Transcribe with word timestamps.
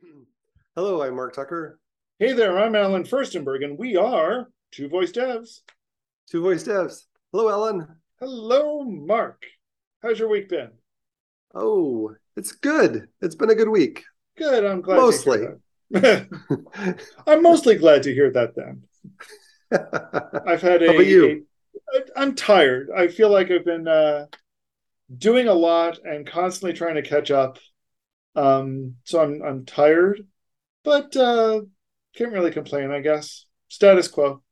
Hello, 0.76 1.02
I'm 1.02 1.16
Mark 1.16 1.34
Tucker. 1.34 1.78
Hey 2.18 2.32
there, 2.32 2.58
I'm 2.58 2.74
Allen 2.74 3.04
Firstenberg, 3.04 3.64
and 3.64 3.78
we 3.78 3.96
are 3.96 4.48
Two 4.70 4.88
Voice 4.88 5.12
Devs. 5.12 5.60
Two 6.30 6.42
Voice 6.42 6.64
Devs. 6.64 7.04
Hello, 7.32 7.48
Allen. 7.48 7.86
Hello, 8.18 8.82
Mark. 8.84 9.42
How's 10.02 10.18
your 10.18 10.28
week 10.28 10.48
been? 10.48 10.70
Oh, 11.54 12.14
it's 12.36 12.52
good. 12.52 13.08
It's 13.20 13.34
been 13.34 13.50
a 13.50 13.54
good 13.54 13.68
week. 13.68 14.04
Good. 14.36 14.64
I'm 14.64 14.80
glad. 14.80 14.96
Mostly. 14.96 15.46
I'm 15.94 17.42
mostly 17.42 17.76
glad 17.76 18.02
to 18.04 18.14
hear 18.14 18.30
that. 18.30 18.54
Then 18.54 18.82
I've 20.46 20.62
had 20.62 20.82
a. 20.82 20.86
How 20.86 20.94
about 20.94 21.06
you? 21.06 21.46
A, 21.94 22.00
I'm 22.16 22.34
tired. 22.34 22.90
I 22.96 23.08
feel 23.08 23.30
like 23.30 23.50
I've 23.50 23.64
been 23.64 23.88
uh, 23.88 24.26
doing 25.16 25.48
a 25.48 25.54
lot 25.54 25.98
and 26.04 26.26
constantly 26.26 26.72
trying 26.72 26.94
to 26.94 27.02
catch 27.02 27.30
up. 27.30 27.58
Um, 28.36 28.96
so 29.04 29.22
I'm 29.22 29.42
I'm 29.42 29.64
tired, 29.64 30.26
but 30.84 31.16
uh, 31.16 31.62
can't 32.16 32.32
really 32.32 32.52
complain. 32.52 32.90
I 32.90 33.00
guess 33.00 33.46
status 33.68 34.08
quo. 34.08 34.42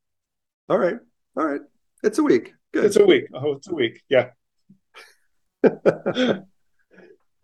All 0.68 0.78
right. 0.78 0.96
All 1.36 1.46
right. 1.46 1.60
It's 2.02 2.18
a 2.18 2.22
week. 2.22 2.52
Good. 2.72 2.84
It's 2.84 2.96
a 2.96 3.04
week. 3.04 3.26
Oh, 3.32 3.52
it's 3.52 3.68
a 3.68 3.74
week. 3.74 4.02
Yeah. 4.08 4.30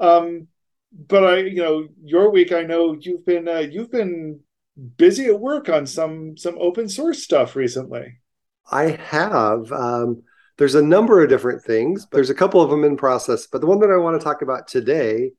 um, 0.00 0.48
but 1.08 1.24
I, 1.24 1.38
you 1.38 1.62
know, 1.62 1.88
your 2.02 2.30
week. 2.30 2.52
I 2.52 2.62
know 2.62 2.96
you've 2.98 3.24
been 3.24 3.48
uh, 3.48 3.58
you've 3.70 3.90
been 3.90 4.40
busy 4.96 5.26
at 5.26 5.40
work 5.40 5.68
on 5.68 5.86
some 5.86 6.36
some 6.36 6.56
open 6.58 6.88
source 6.88 7.22
stuff 7.22 7.56
recently. 7.56 8.20
I 8.70 8.90
have. 8.90 9.70
Um, 9.72 10.22
there's 10.56 10.74
a 10.74 10.82
number 10.82 11.22
of 11.22 11.28
different 11.28 11.62
things. 11.62 12.06
There's 12.12 12.30
a 12.30 12.34
couple 12.34 12.60
of 12.60 12.70
them 12.70 12.84
in 12.84 12.96
process, 12.96 13.46
but 13.46 13.60
the 13.60 13.66
one 13.66 13.80
that 13.80 13.90
I 13.90 13.96
want 13.96 14.20
to 14.20 14.24
talk 14.24 14.42
about 14.42 14.68
today 14.68 15.32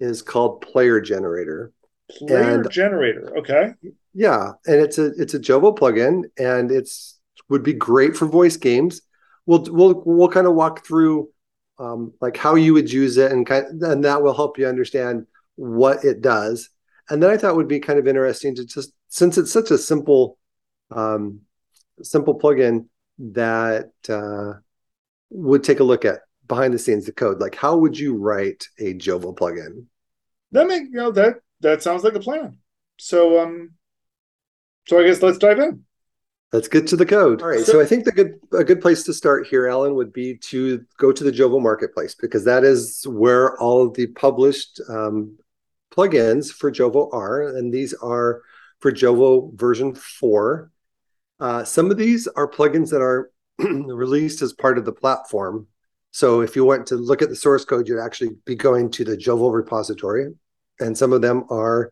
is 0.00 0.22
called 0.22 0.62
Player 0.62 1.00
Generator. 1.00 1.72
Player 2.10 2.54
and, 2.54 2.70
Generator. 2.70 3.36
Okay. 3.38 3.74
Yeah, 4.14 4.52
and 4.66 4.76
it's 4.76 4.98
a 4.98 5.06
it's 5.20 5.34
a 5.34 5.38
Jovo 5.38 5.76
plugin, 5.76 6.24
and 6.38 6.70
it's 6.70 7.18
would 7.48 7.62
be 7.62 7.72
great 7.72 8.16
for 8.16 8.26
voice 8.26 8.56
games. 8.56 9.02
We'll 9.46 9.64
we'll 9.64 10.02
we'll 10.04 10.28
kind 10.28 10.46
of 10.46 10.54
walk 10.54 10.86
through 10.86 11.30
um, 11.78 12.12
like 12.20 12.36
how 12.36 12.54
you 12.54 12.74
would 12.74 12.92
use 12.92 13.16
it, 13.16 13.32
and 13.32 13.46
kind 13.46 13.66
of, 13.66 13.90
and 13.90 14.04
that 14.04 14.22
will 14.22 14.34
help 14.34 14.58
you 14.58 14.66
understand 14.66 15.26
what 15.56 16.04
it 16.04 16.20
does. 16.20 16.70
And 17.08 17.22
then 17.22 17.30
I 17.30 17.36
thought 17.36 17.56
would 17.56 17.68
be 17.68 17.80
kind 17.80 17.98
of 17.98 18.06
interesting 18.06 18.54
to 18.56 18.66
just 18.66 18.92
since 19.08 19.38
it's 19.38 19.52
such 19.52 19.70
a 19.70 19.78
simple 19.78 20.38
um, 20.90 21.40
simple 22.02 22.38
plugin 22.38 22.86
that 23.18 23.90
uh, 24.08 24.58
would 25.30 25.64
take 25.64 25.80
a 25.80 25.84
look 25.84 26.04
at 26.04 26.20
behind 26.46 26.74
the 26.74 26.78
scenes 26.78 27.06
the 27.06 27.12
code. 27.12 27.40
Like 27.40 27.54
how 27.54 27.76
would 27.76 27.98
you 27.98 28.16
write 28.16 28.68
a 28.78 28.94
Jovo 28.94 29.34
plugin? 29.34 29.86
That 30.52 30.66
make 30.66 30.84
you 30.84 30.96
know 30.96 31.12
that 31.12 31.36
that 31.60 31.82
sounds 31.82 32.04
like 32.04 32.14
a 32.14 32.20
plan. 32.20 32.58
So 32.98 33.40
um, 33.40 33.72
so 34.86 34.98
I 34.98 35.06
guess 35.06 35.22
let's 35.22 35.38
dive 35.38 35.58
in. 35.58 35.84
Let's 36.52 36.68
get 36.68 36.86
to 36.88 36.96
the 36.96 37.06
code. 37.06 37.40
All 37.40 37.48
right. 37.48 37.60
So, 37.60 37.72
so, 37.72 37.80
I 37.80 37.86
think 37.86 38.04
the 38.04 38.12
good 38.12 38.34
a 38.52 38.62
good 38.62 38.82
place 38.82 39.04
to 39.04 39.14
start 39.14 39.46
here, 39.46 39.66
Allen, 39.66 39.94
would 39.94 40.12
be 40.12 40.36
to 40.36 40.84
go 40.98 41.10
to 41.10 41.24
the 41.24 41.32
Jovo 41.32 41.60
Marketplace 41.60 42.14
because 42.14 42.44
that 42.44 42.62
is 42.62 43.06
where 43.06 43.56
all 43.58 43.86
of 43.86 43.94
the 43.94 44.08
published 44.08 44.80
um, 44.88 45.38
plugins 45.90 46.52
for 46.52 46.70
Jovo 46.70 47.12
are, 47.14 47.56
and 47.56 47.72
these 47.72 47.94
are 47.94 48.42
for 48.80 48.92
Jovo 48.92 49.54
version 49.54 49.94
four. 49.94 50.70
Uh, 51.40 51.64
some 51.64 51.90
of 51.90 51.96
these 51.96 52.26
are 52.28 52.46
plugins 52.46 52.90
that 52.90 53.00
are 53.00 53.30
released 53.58 54.42
as 54.42 54.52
part 54.52 54.76
of 54.76 54.84
the 54.84 54.92
platform. 54.92 55.66
So 56.12 56.42
if 56.42 56.54
you 56.54 56.64
want 56.64 56.86
to 56.88 56.96
look 56.96 57.22
at 57.22 57.30
the 57.30 57.36
source 57.36 57.64
code, 57.64 57.88
you'd 57.88 57.98
actually 57.98 58.30
be 58.44 58.54
going 58.54 58.90
to 58.92 59.04
the 59.04 59.16
Jovo 59.16 59.52
repository, 59.52 60.28
and 60.78 60.96
some 60.96 61.12
of 61.12 61.22
them 61.22 61.44
are 61.50 61.90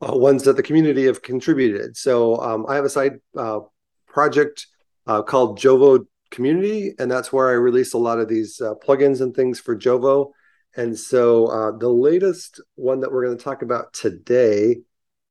uh, 0.00 0.16
ones 0.16 0.44
that 0.44 0.56
the 0.56 0.62
community 0.62 1.06
have 1.06 1.22
contributed. 1.22 1.96
So 1.96 2.36
um, 2.36 2.66
I 2.68 2.76
have 2.76 2.84
a 2.84 2.90
side 2.90 3.14
uh, 3.36 3.60
project 4.06 4.66
uh, 5.06 5.22
called 5.22 5.58
Jovo 5.58 6.06
Community, 6.30 6.94
and 6.98 7.10
that's 7.10 7.32
where 7.32 7.48
I 7.48 7.54
release 7.54 7.94
a 7.94 7.98
lot 7.98 8.20
of 8.20 8.28
these 8.28 8.60
uh, 8.60 8.74
plugins 8.74 9.20
and 9.20 9.34
things 9.34 9.58
for 9.58 9.74
Jovo. 9.74 10.32
And 10.76 10.96
so 10.96 11.46
uh, 11.46 11.76
the 11.76 11.88
latest 11.88 12.60
one 12.74 13.00
that 13.00 13.10
we're 13.10 13.24
going 13.24 13.38
to 13.38 13.42
talk 13.42 13.62
about 13.62 13.92
today 13.94 14.76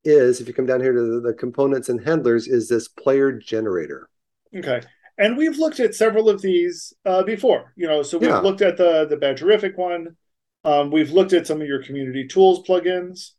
is, 0.03 0.41
if 0.41 0.47
you 0.47 0.53
come 0.53 0.65
down 0.65 0.81
here 0.81 0.93
to 0.93 1.21
the, 1.21 1.27
the 1.27 1.33
components 1.33 1.89
and 1.89 2.03
handlers, 2.03 2.47
is 2.47 2.67
this 2.67 2.87
player 2.87 3.31
generator. 3.31 4.09
Okay. 4.55 4.81
And 5.17 5.37
we've 5.37 5.57
looked 5.57 5.79
at 5.79 5.95
several 5.95 6.29
of 6.29 6.41
these 6.41 6.93
uh, 7.05 7.23
before, 7.23 7.73
you 7.75 7.87
know. 7.87 8.03
So 8.03 8.17
we've 8.17 8.29
yeah. 8.29 8.39
looked 8.39 8.61
at 8.61 8.77
the 8.77 9.05
the 9.09 9.17
Badgerific 9.17 9.75
one. 9.75 10.15
Um, 10.63 10.91
we've 10.91 11.11
looked 11.11 11.33
at 11.33 11.47
some 11.47 11.61
of 11.61 11.67
your 11.67 11.81
community 11.83 12.27
tools 12.27 12.65
plugins. 12.67 13.31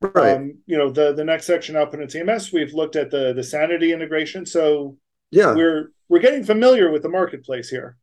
Right. 0.00 0.36
Um, 0.36 0.58
you 0.66 0.76
know, 0.76 0.90
the 0.90 1.12
the 1.12 1.24
next 1.24 1.46
section 1.46 1.76
up 1.76 1.94
in 1.94 2.02
a 2.02 2.06
CMS, 2.06 2.52
we've 2.52 2.72
looked 2.72 2.96
at 2.96 3.10
the 3.10 3.32
the 3.32 3.44
sanity 3.44 3.92
integration. 3.92 4.46
So 4.46 4.96
yeah, 5.30 5.54
we're 5.54 5.92
we're 6.08 6.20
getting 6.20 6.44
familiar 6.44 6.90
with 6.90 7.02
the 7.02 7.08
marketplace 7.08 7.68
here. 7.68 7.96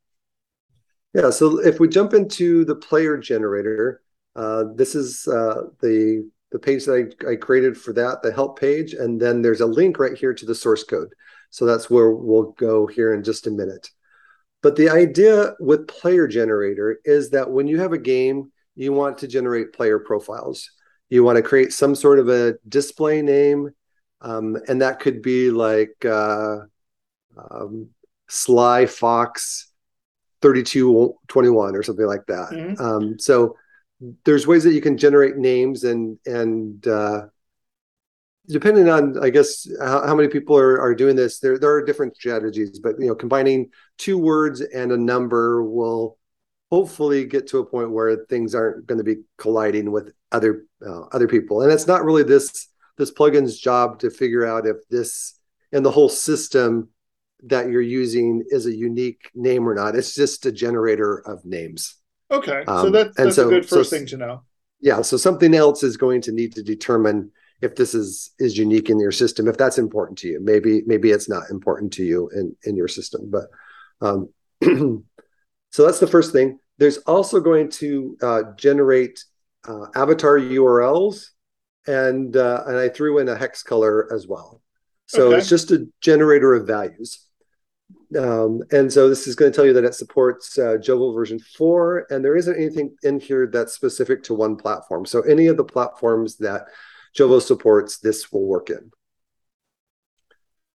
Yeah. 1.13 1.29
So 1.29 1.59
if 1.59 1.79
we 1.79 1.87
jump 1.87 2.13
into 2.13 2.65
the 2.65 2.75
player 2.75 3.17
generator, 3.17 4.01
uh, 4.35 4.65
this 4.75 4.95
is 4.95 5.27
uh, 5.27 5.63
the 5.81 6.29
the 6.51 6.59
page 6.59 6.85
that 6.85 7.15
I, 7.25 7.31
I 7.31 7.35
created 7.35 7.75
for 7.77 7.93
that, 7.93 8.21
the 8.21 8.31
help 8.31 8.59
page, 8.59 8.93
and 8.93 9.19
then 9.19 9.41
there's 9.41 9.61
a 9.61 9.65
link 9.65 9.97
right 9.97 10.15
here 10.15 10.33
to 10.33 10.45
the 10.45 10.55
source 10.55 10.83
code. 10.83 11.13
So 11.53 11.65
that's 11.65 11.89
where 11.89 12.11
we'll 12.11 12.51
go 12.51 12.87
here 12.87 13.13
in 13.13 13.23
just 13.23 13.47
a 13.47 13.51
minute. 13.51 13.89
But 14.61 14.75
the 14.75 14.89
idea 14.89 15.53
with 15.59 15.87
player 15.87 16.27
generator 16.27 16.99
is 17.05 17.29
that 17.31 17.51
when 17.51 17.67
you 17.67 17.79
have 17.79 17.93
a 17.93 17.97
game, 17.97 18.51
you 18.75 18.91
want 18.91 19.19
to 19.19 19.27
generate 19.27 19.73
player 19.73 19.99
profiles 19.99 20.69
you 21.13 21.23
want 21.23 21.35
to 21.35 21.43
create 21.43 21.71
some 21.71 21.93
sort 21.93 22.17
of 22.17 22.27
a 22.27 22.55
display 22.67 23.21
name 23.21 23.69
um, 24.21 24.57
and 24.67 24.81
that 24.81 24.99
could 24.99 25.21
be 25.21 25.51
like 25.51 26.03
uh, 26.05 26.57
um, 27.51 27.89
sly 28.27 28.87
fox 28.87 29.71
3221 30.41 31.75
or 31.75 31.83
something 31.83 32.07
like 32.07 32.25
that 32.25 32.49
mm-hmm. 32.49 32.83
um, 32.83 33.19
so 33.19 33.55
there's 34.25 34.47
ways 34.47 34.63
that 34.63 34.73
you 34.73 34.81
can 34.81 34.97
generate 34.97 35.37
names 35.37 35.83
and 35.83 36.17
and 36.25 36.87
uh, 36.87 37.27
depending 38.47 38.89
on 38.89 39.17
i 39.23 39.29
guess 39.29 39.67
how, 39.79 40.05
how, 40.05 40.15
many 40.15 40.27
people 40.27 40.57
are, 40.57 40.79
are 40.81 40.93
doing 40.93 41.15
this 41.15 41.39
there 41.39 41.57
there 41.57 41.71
are 41.71 41.83
different 41.83 42.15
strategies 42.15 42.79
but 42.79 42.95
you 42.99 43.07
know 43.07 43.15
combining 43.15 43.69
two 43.97 44.17
words 44.17 44.61
and 44.61 44.91
a 44.91 44.97
number 44.97 45.63
will 45.63 46.17
hopefully 46.73 47.23
get 47.23 47.45
to 47.45 47.59
a 47.59 47.65
point 47.65 47.91
where 47.91 48.25
things 48.25 48.55
aren't 48.55 48.87
going 48.87 48.97
to 48.97 49.03
be 49.03 49.17
colliding 49.37 49.91
with 49.91 50.11
other 50.31 50.65
uh, 50.83 51.01
other 51.11 51.27
people. 51.27 51.61
And 51.61 51.71
it's 51.71 51.85
not 51.85 52.03
really 52.03 52.23
this 52.23 52.67
this 52.97 53.11
plugin's 53.11 53.59
job 53.59 53.99
to 53.99 54.09
figure 54.09 54.43
out 54.43 54.65
if 54.65 54.77
this 54.89 55.39
and 55.71 55.85
the 55.85 55.91
whole 55.91 56.09
system 56.09 56.89
that 57.43 57.69
you're 57.69 57.89
using 58.01 58.43
is 58.47 58.65
a 58.65 58.75
unique 58.75 59.29
name 59.35 59.69
or 59.69 59.75
not. 59.75 59.95
It's 59.95 60.15
just 60.15 60.47
a 60.47 60.51
generator 60.51 61.19
of 61.27 61.45
names. 61.45 61.95
Okay 62.31 62.63
um, 62.67 62.87
so 62.87 62.89
that, 62.89 63.15
that's 63.15 63.35
so, 63.35 63.47
a 63.47 63.49
good 63.51 63.69
first 63.69 63.91
so, 63.91 63.95
thing 63.95 64.07
to 64.07 64.17
know. 64.17 64.41
Yeah 64.81 65.03
so 65.03 65.15
something 65.15 65.53
else 65.53 65.83
is 65.83 65.95
going 65.95 66.21
to 66.21 66.31
need 66.31 66.55
to 66.55 66.63
determine 66.63 67.31
if 67.63 67.75
this 67.75 67.95
is 67.95 68.31
is 68.39 68.57
unique 68.57 68.89
in 68.89 68.99
your 68.99 69.11
system 69.11 69.47
if 69.47 69.57
that's 69.57 69.77
important 69.77 70.17
to 70.17 70.27
you 70.27 70.39
maybe 70.41 70.83
maybe 70.85 71.11
it's 71.11 71.29
not 71.29 71.49
important 71.49 71.91
to 71.93 72.03
you 72.03 72.29
in 72.35 72.55
in 72.65 72.75
your 72.75 72.87
system 72.87 73.31
but 73.31 73.45
um 74.01 74.29
so 75.71 75.85
that's 75.85 75.99
the 75.99 76.07
first 76.07 76.31
thing 76.31 76.59
there's 76.77 76.97
also 76.99 77.39
going 77.39 77.69
to 77.69 78.17
uh, 78.21 78.43
generate 78.57 79.23
uh, 79.67 79.87
avatar 79.95 80.39
URLs, 80.39 81.27
and 81.87 82.35
uh, 82.35 82.63
and 82.67 82.77
I 82.77 82.89
threw 82.89 83.19
in 83.19 83.29
a 83.29 83.37
hex 83.37 83.63
color 83.63 84.11
as 84.13 84.27
well. 84.27 84.61
So 85.05 85.27
okay. 85.27 85.37
it's 85.37 85.49
just 85.49 85.71
a 85.71 85.87
generator 86.01 86.53
of 86.53 86.65
values. 86.65 87.25
Um, 88.17 88.61
and 88.71 88.91
so 88.91 89.09
this 89.09 89.27
is 89.27 89.35
going 89.35 89.51
to 89.51 89.55
tell 89.55 89.65
you 89.65 89.73
that 89.73 89.83
it 89.83 89.95
supports 89.95 90.57
uh, 90.57 90.77
Jovo 90.77 91.13
version 91.13 91.39
4, 91.39 92.07
and 92.09 92.23
there 92.23 92.35
isn't 92.35 92.55
anything 92.55 92.95
in 93.03 93.19
here 93.19 93.47
that's 93.47 93.73
specific 93.73 94.23
to 94.23 94.33
one 94.33 94.55
platform. 94.55 95.05
So 95.05 95.21
any 95.21 95.47
of 95.47 95.57
the 95.57 95.63
platforms 95.63 96.37
that 96.37 96.67
Jovo 97.17 97.41
supports, 97.41 97.99
this 97.99 98.31
will 98.31 98.45
work 98.45 98.69
in. 98.69 98.91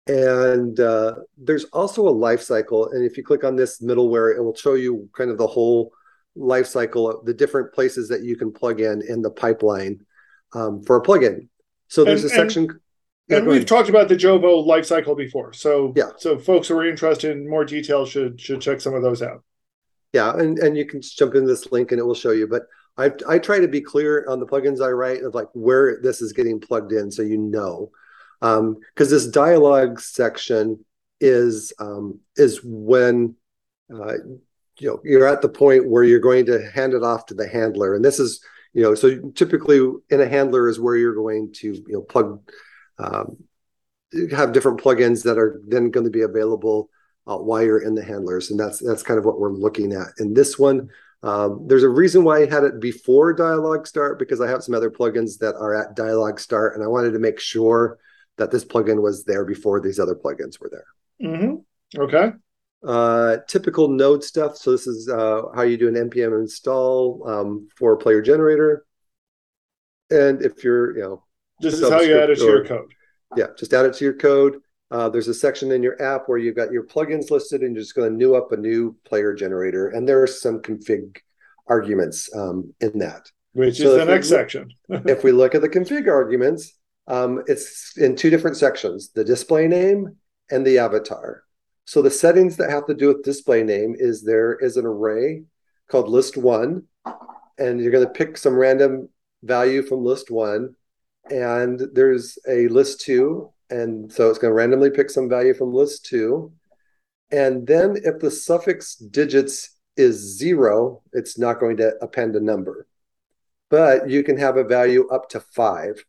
And 0.06 0.80
uh, 0.80 1.16
there's 1.38 1.64
also 1.66 2.08
a 2.08 2.10
life 2.10 2.42
cycle. 2.42 2.92
And 2.92 3.06
if 3.06 3.16
you 3.16 3.24
click 3.24 3.44
on 3.44 3.56
this 3.56 3.82
middleware, 3.82 4.36
it 4.36 4.42
will 4.42 4.56
show 4.56 4.74
you 4.74 5.10
kind 5.16 5.32
of 5.32 5.38
the 5.38 5.48
whole 5.48 5.94
life 6.36 6.68
cycle 6.68 7.10
of 7.10 7.26
the 7.26 7.34
different 7.34 7.74
places 7.74 8.10
that 8.10 8.24
you 8.24 8.36
can 8.36 8.52
plug 8.52 8.82
in 8.82 9.02
in 9.08 9.22
the 9.22 9.32
pipeline 9.32 10.04
um, 10.54 10.84
for 10.84 10.98
a 10.98 11.02
plugin. 11.02 11.48
So 11.88 12.04
there's 12.04 12.24
and, 12.24 12.32
a 12.32 12.36
section. 12.36 12.64
And, 12.64 12.80
yeah, 13.30 13.38
and 13.38 13.48
we've 13.48 13.58
ahead. 13.58 13.68
talked 13.68 13.90
about 13.90 14.10
the 14.10 14.16
Jovo 14.16 14.66
life 14.66 14.86
cycle 14.86 15.16
before. 15.16 15.54
So 15.54 15.94
yeah. 15.96 16.12
So 16.18 16.38
folks 16.38 16.68
who 16.68 16.78
are 16.78 16.86
interested 16.86 17.32
in 17.32 17.50
more 17.50 17.64
details 17.64 18.10
should 18.10 18.42
should 18.42 18.60
check 18.60 18.82
some 18.82 18.94
of 18.94 19.04
those 19.04 19.22
out. 19.22 19.44
Yeah, 20.12 20.34
and, 20.38 20.60
and 20.60 20.78
you 20.78 20.86
can 20.86 21.02
jump 21.02 21.34
in 21.34 21.46
this 21.46 21.72
link 21.72 21.92
and 21.92 22.00
it 22.00 22.04
will 22.04 22.14
show 22.14 22.32
you. 22.32 22.48
But 22.48 22.64
I 22.98 23.12
I 23.28 23.40
try 23.40 23.60
to 23.60 23.68
be 23.68 23.82
clear 23.82 24.26
on 24.28 24.40
the 24.40 24.46
plugins 24.46 24.84
I 24.84 24.92
write 24.92 25.24
of 25.24 25.34
like 25.34 25.48
where 25.54 26.00
this 26.02 26.22
is 26.22 26.34
getting 26.34 26.60
plugged 26.60 26.92
in 26.92 27.12
so 27.12 27.22
you 27.22 27.38
know. 27.38 27.92
Because 28.40 28.60
um, 28.60 28.78
this 28.98 29.28
dialogue 29.28 30.00
section 30.00 30.84
is 31.22 31.72
um, 31.80 32.20
is 32.36 32.60
when 32.64 33.36
uh, 33.94 34.16
you 34.80 34.90
know 34.90 35.00
you're 35.04 35.28
at 35.28 35.42
the 35.42 35.50
point 35.50 35.88
where 35.88 36.04
you're 36.04 36.20
going 36.20 36.46
to 36.48 36.70
hand 36.72 36.94
it 36.94 37.04
off 37.04 37.26
to 37.28 37.34
the 37.34 37.48
handler, 37.48 37.96
and 37.96 38.04
this 38.04 38.20
is 38.20 38.44
you 38.74 38.82
know, 38.82 38.96
so 38.96 39.20
typically 39.36 39.78
in 40.10 40.22
a 40.22 40.28
handler 40.28 40.68
is 40.68 40.80
where 40.80 40.96
you're 40.96 41.16
going 41.16 41.54
to, 41.54 41.74
you 41.74 41.84
know, 41.90 42.02
plug, 42.02 42.42
um, 42.98 43.38
have 44.32 44.52
different 44.52 44.82
plugins 44.82 45.24
that 45.24 45.38
are 45.38 45.62
then 45.68 45.92
going 45.92 46.06
to 46.06 46.12
be 46.12 46.22
available 46.22 46.90
uh, 47.28 47.38
while 47.38 47.64
you're 47.64 47.84
in 47.84 47.96
the 47.96 48.04
handlers, 48.04 48.52
and 48.52 48.60
that's 48.60 48.80
that's 48.80 49.04
kind 49.04 49.18
of 49.18 49.26
what 49.26 49.40
we're 49.40 49.52
looking 49.52 49.94
at 49.94 50.08
in 50.20 50.34
this 50.34 50.60
one. 50.60 50.90
Um, 51.24 51.66
there's 51.68 51.84
a 51.84 51.90
reason 51.90 52.26
why 52.26 52.42
I 52.42 52.46
had 52.46 52.66
it 52.66 52.82
before 52.82 53.34
dialog 53.34 53.88
start 53.88 54.20
because 54.20 54.42
I 54.42 54.50
have 54.50 54.62
some 54.62 54.76
other 54.76 54.92
plugins 54.92 55.38
that 55.40 55.56
are 55.56 55.74
at 55.74 55.96
dialog 55.96 56.38
start, 56.38 56.76
and 56.76 56.84
I 56.84 56.88
wanted 56.88 57.12
to 57.12 57.20
make 57.20 57.40
sure 57.40 57.98
that 58.38 58.52
this 58.52 58.66
plugin 58.66 59.02
was 59.02 59.24
there 59.24 59.46
before 59.46 59.80
these 59.80 60.00
other 60.00 60.16
plugins 60.16 60.60
were 60.60 60.70
there. 60.70 61.30
Mm-hmm. 61.30 62.02
Okay. 62.02 62.34
Uh, 62.86 63.38
typical 63.48 63.88
node 63.88 64.24
stuff. 64.24 64.58
So 64.58 64.72
this 64.72 64.88
is 64.88 65.08
uh, 65.08 65.44
how 65.56 65.62
you 65.62 65.78
do 65.78 65.88
an 65.88 66.10
npm 66.10 66.38
install 66.42 67.26
um, 67.26 67.70
for 67.78 67.96
player 67.96 68.22
generator. 68.22 68.86
And 70.10 70.42
if 70.42 70.64
you're, 70.64 70.98
you 70.98 71.04
know, 71.04 71.24
this 71.62 71.76
is 71.76 71.90
how 71.90 72.02
you 72.02 72.20
add 72.20 72.30
it 72.30 72.40
to 72.40 72.46
your 72.46 72.66
code. 72.66 72.92
Yeah, 73.38 73.48
just 73.58 73.74
add 73.74 73.86
it 73.86 73.94
to 73.96 74.04
your 74.04 74.16
code. 74.16 74.58
Uh, 74.94 75.10
there's 75.10 75.28
a 75.28 75.34
section 75.34 75.72
in 75.72 75.82
your 75.82 76.00
app 76.00 76.30
where 76.30 76.38
you've 76.38 76.56
got 76.56 76.72
your 76.72 76.84
plugins 76.84 77.32
listed 77.32 77.62
and 77.62 77.74
you're 77.74 77.82
just 77.82 77.96
going 77.96 78.12
to 78.12 78.16
new 78.16 78.36
up 78.36 78.52
a 78.52 78.58
new 78.58 78.96
player 79.06 79.34
generator. 79.34 79.90
And 79.90 80.08
there 80.08 80.22
are 80.22 80.28
some 80.28 80.60
config 80.60 81.18
arguments 81.68 82.30
um, 82.36 82.72
in 82.80 83.00
that. 83.00 83.32
Which 83.54 83.78
so 83.78 83.96
is 83.96 83.98
the 83.98 84.06
next 84.06 84.30
section. 84.30 84.70
if 84.90 85.24
we 85.24 85.32
look 85.40 85.56
at 85.56 85.62
the 85.62 85.70
config 85.70 86.08
arguments, 86.08 86.78
um, 87.08 87.44
it's 87.48 87.98
in 87.98 88.16
two 88.16 88.30
different 88.30 88.56
sections, 88.56 89.10
the 89.10 89.24
display 89.24 89.68
name 89.68 90.16
and 90.52 90.64
the 90.64 90.78
avatar. 90.78 91.44
So 91.86 92.04
the 92.04 92.12
settings 92.12 92.58
that 92.58 92.70
have 92.70 92.86
to 92.86 92.94
do 92.94 93.08
with 93.08 93.24
display 93.24 93.64
name 93.64 93.96
is 93.98 94.22
there 94.22 94.54
is 94.60 94.78
an 94.78 94.86
array 94.86 95.44
called 95.90 96.08
list 96.08 96.38
one, 96.38 96.84
and 97.58 97.82
you're 97.82 97.92
going 97.92 98.06
to 98.06 98.12
pick 98.12 98.38
some 98.38 98.54
random 98.56 99.10
value 99.42 99.82
from 99.82 100.06
list 100.06 100.30
one. 100.30 100.76
And 101.32 101.82
there's 101.94 102.38
a 102.48 102.68
list 102.68 103.02
two, 103.02 103.52
and 103.74 104.12
so 104.12 104.30
it's 104.30 104.38
going 104.38 104.52
to 104.52 104.56
randomly 104.56 104.92
pick 104.92 105.10
some 105.10 105.28
value 105.28 105.56
from 105.56 105.74
list 105.74 106.06
two. 106.06 106.54
And 107.32 107.66
then 107.66 107.98
if 108.04 108.20
the 108.20 108.30
suffix 108.30 108.96
digits 108.96 109.72
is 109.98 110.38
zero, 110.38 111.02
it's 111.12 111.40
not 111.40 111.60
going 111.60 111.78
to 111.78 111.96
append 112.00 112.36
a 112.36 112.40
number. 112.40 112.86
But 113.72 114.08
you 114.10 114.22
can 114.24 114.38
have 114.38 114.58
a 114.58 114.64
value 114.64 115.08
up 115.10 115.30
to 115.30 115.40
five, 115.40 116.06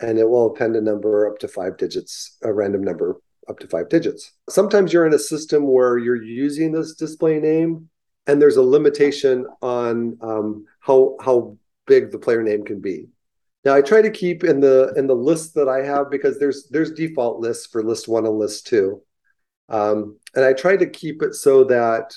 and 0.00 0.18
it 0.18 0.28
will 0.28 0.48
append 0.48 0.76
a 0.76 0.82
number 0.82 1.26
up 1.26 1.38
to 1.38 1.48
five 1.48 1.78
digits, 1.78 2.36
a 2.42 2.52
random 2.52 2.84
number 2.84 3.16
up 3.48 3.58
to 3.60 3.68
five 3.68 3.88
digits. 3.88 4.32
Sometimes 4.50 4.92
you're 4.92 5.06
in 5.06 5.14
a 5.14 5.18
system 5.18 5.66
where 5.66 5.96
you're 5.96 6.22
using 6.22 6.72
this 6.72 6.94
display 6.94 7.40
name 7.40 7.88
and 8.26 8.40
there's 8.40 8.56
a 8.56 8.62
limitation 8.62 9.46
on 9.62 10.18
um, 10.20 10.66
how 10.80 11.16
how 11.20 11.56
big 11.86 12.12
the 12.12 12.18
player 12.18 12.42
name 12.42 12.64
can 12.64 12.80
be. 12.80 13.08
Now 13.64 13.74
I 13.74 13.82
try 13.82 14.02
to 14.02 14.10
keep 14.10 14.44
in 14.44 14.60
the 14.60 14.92
in 14.96 15.06
the 15.06 15.14
list 15.14 15.54
that 15.54 15.68
I 15.68 15.84
have 15.84 16.10
because 16.10 16.38
there's 16.38 16.68
there's 16.68 16.92
default 16.92 17.40
lists 17.40 17.66
for 17.66 17.82
list 17.82 18.08
one 18.08 18.26
and 18.26 18.38
list 18.38 18.66
two, 18.66 19.02
um, 19.68 20.18
and 20.34 20.44
I 20.44 20.52
try 20.52 20.76
to 20.76 20.86
keep 20.86 21.22
it 21.22 21.34
so 21.34 21.64
that 21.64 22.14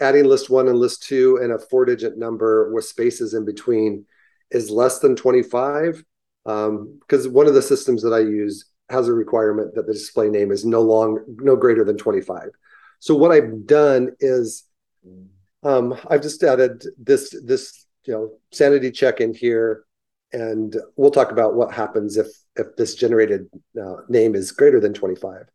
adding 0.00 0.24
list 0.24 0.50
one 0.50 0.68
and 0.68 0.78
list 0.78 1.02
two 1.02 1.38
and 1.42 1.52
a 1.52 1.58
four 1.58 1.84
digit 1.84 2.18
number 2.18 2.72
with 2.72 2.84
spaces 2.84 3.34
in 3.34 3.44
between 3.44 4.06
is 4.50 4.70
less 4.70 4.98
than 5.00 5.14
25 5.14 6.02
because 6.44 7.26
um, 7.26 7.32
one 7.32 7.46
of 7.46 7.54
the 7.54 7.62
systems 7.62 8.02
that 8.02 8.12
I 8.12 8.20
use 8.20 8.64
has 8.90 9.08
a 9.08 9.12
requirement 9.12 9.74
that 9.74 9.86
the 9.86 9.92
display 9.92 10.28
name 10.28 10.50
is 10.50 10.64
no 10.64 10.80
long 10.80 11.22
no 11.28 11.56
greater 11.56 11.84
than 11.84 11.96
25 11.96 12.48
so 13.00 13.14
what 13.14 13.30
i've 13.30 13.66
done 13.66 14.10
is 14.20 14.64
um, 15.62 15.94
i've 16.10 16.22
just 16.22 16.42
added 16.42 16.84
this 16.98 17.34
this 17.44 17.86
you 18.04 18.12
know 18.12 18.30
sanity 18.52 18.90
check 18.90 19.20
in 19.20 19.34
here 19.34 19.84
and 20.32 20.76
we'll 20.96 21.10
talk 21.10 21.30
about 21.30 21.54
what 21.54 21.72
happens 21.72 22.16
if 22.16 22.26
if 22.56 22.76
this 22.76 22.94
generated 22.94 23.48
uh, 23.80 23.96
name 24.08 24.34
is 24.34 24.52
greater 24.52 24.80
than 24.80 24.92
25 24.92 25.46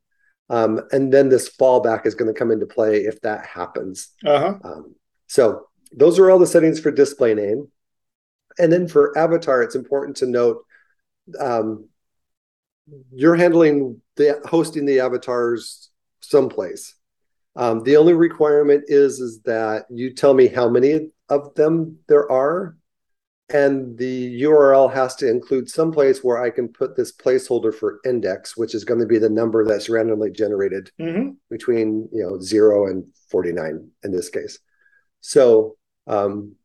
um, 0.50 0.82
and 0.92 1.12
then 1.14 1.30
this 1.30 1.50
fallback 1.50 2.06
is 2.06 2.16
going 2.16 2.32
to 2.32 2.38
come 2.38 2.52
into 2.52 2.66
play 2.66 3.02
if 3.02 3.20
that 3.22 3.46
happens 3.46 4.10
uh-huh. 4.26 4.56
um, 4.64 4.96
so 5.28 5.68
those 5.96 6.18
are 6.20 6.30
all 6.30 6.40
the 6.40 6.48
settings 6.48 6.80
for 6.80 6.92
display 6.92 7.34
name 7.34 7.68
and 8.58 8.72
then 8.72 8.88
for 8.88 9.18
avatar 9.18 9.62
it's 9.62 9.76
important 9.76 10.18
to 10.18 10.26
note 10.26 10.66
um, 11.40 11.88
you're 13.12 13.36
handling 13.36 14.02
the 14.16 14.42
hosting 14.46 14.86
the 14.86 15.00
avatars 15.00 15.90
someplace. 16.22 16.96
Um, 17.56 17.84
the 17.84 17.98
only 17.98 18.14
requirement 18.14 18.86
is 18.88 19.20
is 19.20 19.42
that 19.44 19.86
you 19.90 20.14
tell 20.14 20.34
me 20.34 20.48
how 20.48 20.70
many 20.70 21.12
of 21.30 21.54
them 21.56 22.00
there 22.08 22.30
are, 22.32 22.76
and 23.50 23.98
the 23.98 24.42
URL 24.44 24.94
has 24.94 25.16
to 25.18 25.30
include 25.30 25.70
some 25.70 25.92
place 25.92 26.24
where 26.24 26.42
I 26.42 26.50
can 26.50 26.70
put 26.70 26.96
this 26.96 27.12
placeholder 27.12 27.74
for 27.74 28.00
index, 28.06 28.56
which 28.56 28.74
is 28.74 28.86
going 28.86 29.00
to 29.00 29.06
be 29.06 29.18
the 29.18 29.30
number 29.30 29.66
that's 29.66 29.90
randomly 29.90 30.32
generated 30.32 30.92
mm-hmm. 31.00 31.32
between 31.50 32.08
you 32.12 32.24
know 32.24 32.40
zero 32.40 32.88
and 32.88 33.06
forty 33.30 33.52
nine 33.52 33.90
in 34.04 34.12
this 34.12 34.30
case. 34.30 34.60
So 35.22 35.76
um, 36.08 36.56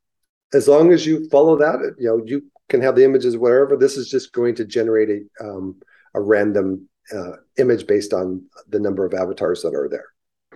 as 0.53 0.69
long 0.69 0.93
as 0.93 1.05
you 1.05 1.29
follow 1.31 1.57
that, 1.59 1.95
you 1.99 2.09
know 2.09 2.23
you 2.25 2.45
can 2.69 2.81
have 2.81 2.95
the 2.95 3.05
images 3.05 3.37
whatever. 3.37 3.77
This 3.77 3.97
is 3.97 4.09
just 4.09 4.33
going 4.33 4.55
to 4.57 4.65
generate 4.65 5.09
a 5.11 5.45
um, 5.45 5.81
a 6.15 6.21
random 6.21 6.89
uh, 7.13 7.33
image 7.57 7.87
based 7.87 8.13
on 8.13 8.45
the 8.69 8.79
number 8.79 9.05
of 9.05 9.15
avatars 9.15 9.63
that 9.63 9.75
are 9.75 9.89
there 9.89 10.07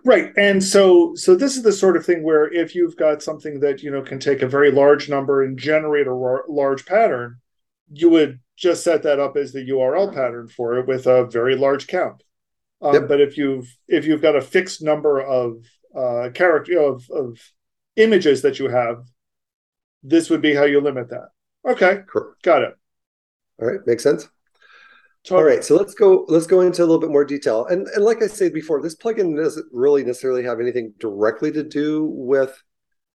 right 0.04 0.32
and 0.36 0.62
so 0.62 1.14
so 1.14 1.34
this 1.34 1.56
is 1.56 1.62
the 1.62 1.72
sort 1.72 1.96
of 1.96 2.04
thing 2.04 2.22
where 2.22 2.52
if 2.52 2.74
you've 2.74 2.96
got 2.96 3.22
something 3.22 3.60
that 3.60 3.82
you 3.82 3.90
know 3.90 4.02
can 4.02 4.18
take 4.18 4.42
a 4.42 4.48
very 4.48 4.70
large 4.70 5.08
number 5.08 5.42
and 5.42 5.58
generate 5.58 6.06
a 6.06 6.14
large 6.48 6.84
pattern 6.86 7.36
you 7.92 8.08
would 8.08 8.40
just 8.56 8.84
set 8.84 9.02
that 9.02 9.20
up 9.20 9.36
as 9.36 9.52
the 9.52 9.68
url 9.70 10.12
pattern 10.12 10.48
for 10.48 10.78
it 10.78 10.86
with 10.86 11.06
a 11.06 11.26
very 11.26 11.56
large 11.56 11.86
count. 11.86 12.22
Um, 12.80 12.94
yep. 12.94 13.08
but 13.08 13.20
if 13.20 13.36
you've 13.36 13.68
if 13.86 14.06
you've 14.06 14.22
got 14.22 14.36
a 14.36 14.40
fixed 14.40 14.82
number 14.82 15.20
of 15.20 15.64
uh 15.96 16.30
character 16.34 16.80
of 16.80 17.08
of 17.10 17.38
images 17.96 18.42
that 18.42 18.58
you 18.58 18.68
have 18.68 19.04
this 20.02 20.30
would 20.30 20.42
be 20.42 20.54
how 20.54 20.64
you 20.64 20.80
limit 20.80 21.10
that. 21.10 21.28
Okay. 21.68 22.00
Got 22.42 22.62
it. 22.62 22.74
All 23.60 23.68
right 23.68 23.80
makes 23.86 24.02
sense 24.02 24.28
Totally. 25.24 25.40
All 25.40 25.54
right, 25.54 25.64
so 25.64 25.76
let's 25.76 25.94
go. 25.94 26.24
Let's 26.28 26.48
go 26.48 26.62
into 26.62 26.82
a 26.82 26.86
little 26.86 26.98
bit 26.98 27.10
more 27.10 27.24
detail. 27.24 27.66
And 27.66 27.86
and 27.88 28.04
like 28.04 28.22
I 28.22 28.26
said 28.26 28.52
before, 28.52 28.82
this 28.82 28.96
plugin 28.96 29.36
doesn't 29.36 29.66
really 29.72 30.02
necessarily 30.02 30.42
have 30.42 30.58
anything 30.58 30.94
directly 30.98 31.52
to 31.52 31.62
do 31.62 32.04
with 32.04 32.60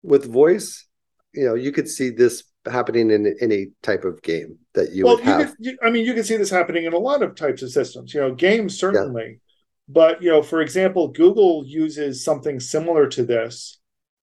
with 0.03 0.31
voice. 0.31 0.87
You 1.33 1.45
know, 1.45 1.55
you 1.55 1.73
could 1.73 1.89
see 1.89 2.09
this 2.09 2.43
happening 2.65 3.11
in 3.11 3.35
any 3.41 3.67
type 3.83 4.05
of 4.05 4.21
game 4.21 4.57
that 4.73 4.93
you 4.93 5.03
well, 5.05 5.15
would 5.15 5.25
have. 5.25 5.55
You 5.59 5.71
could, 5.71 5.85
I 5.85 5.89
mean, 5.89 6.05
you 6.05 6.13
can 6.13 6.23
see 6.23 6.37
this 6.37 6.49
happening 6.49 6.85
in 6.85 6.93
a 6.93 6.97
lot 6.97 7.23
of 7.23 7.35
types 7.35 7.61
of 7.61 7.71
systems. 7.71 8.13
You 8.13 8.21
know, 8.21 8.33
games 8.33 8.79
certainly, 8.79 9.25
yeah. 9.25 9.35
but 9.89 10.21
you 10.21 10.31
know, 10.31 10.41
for 10.41 10.61
example, 10.61 11.09
Google 11.09 11.65
uses 11.65 12.23
something 12.23 12.61
similar 12.61 13.07
to 13.09 13.25
this 13.25 13.79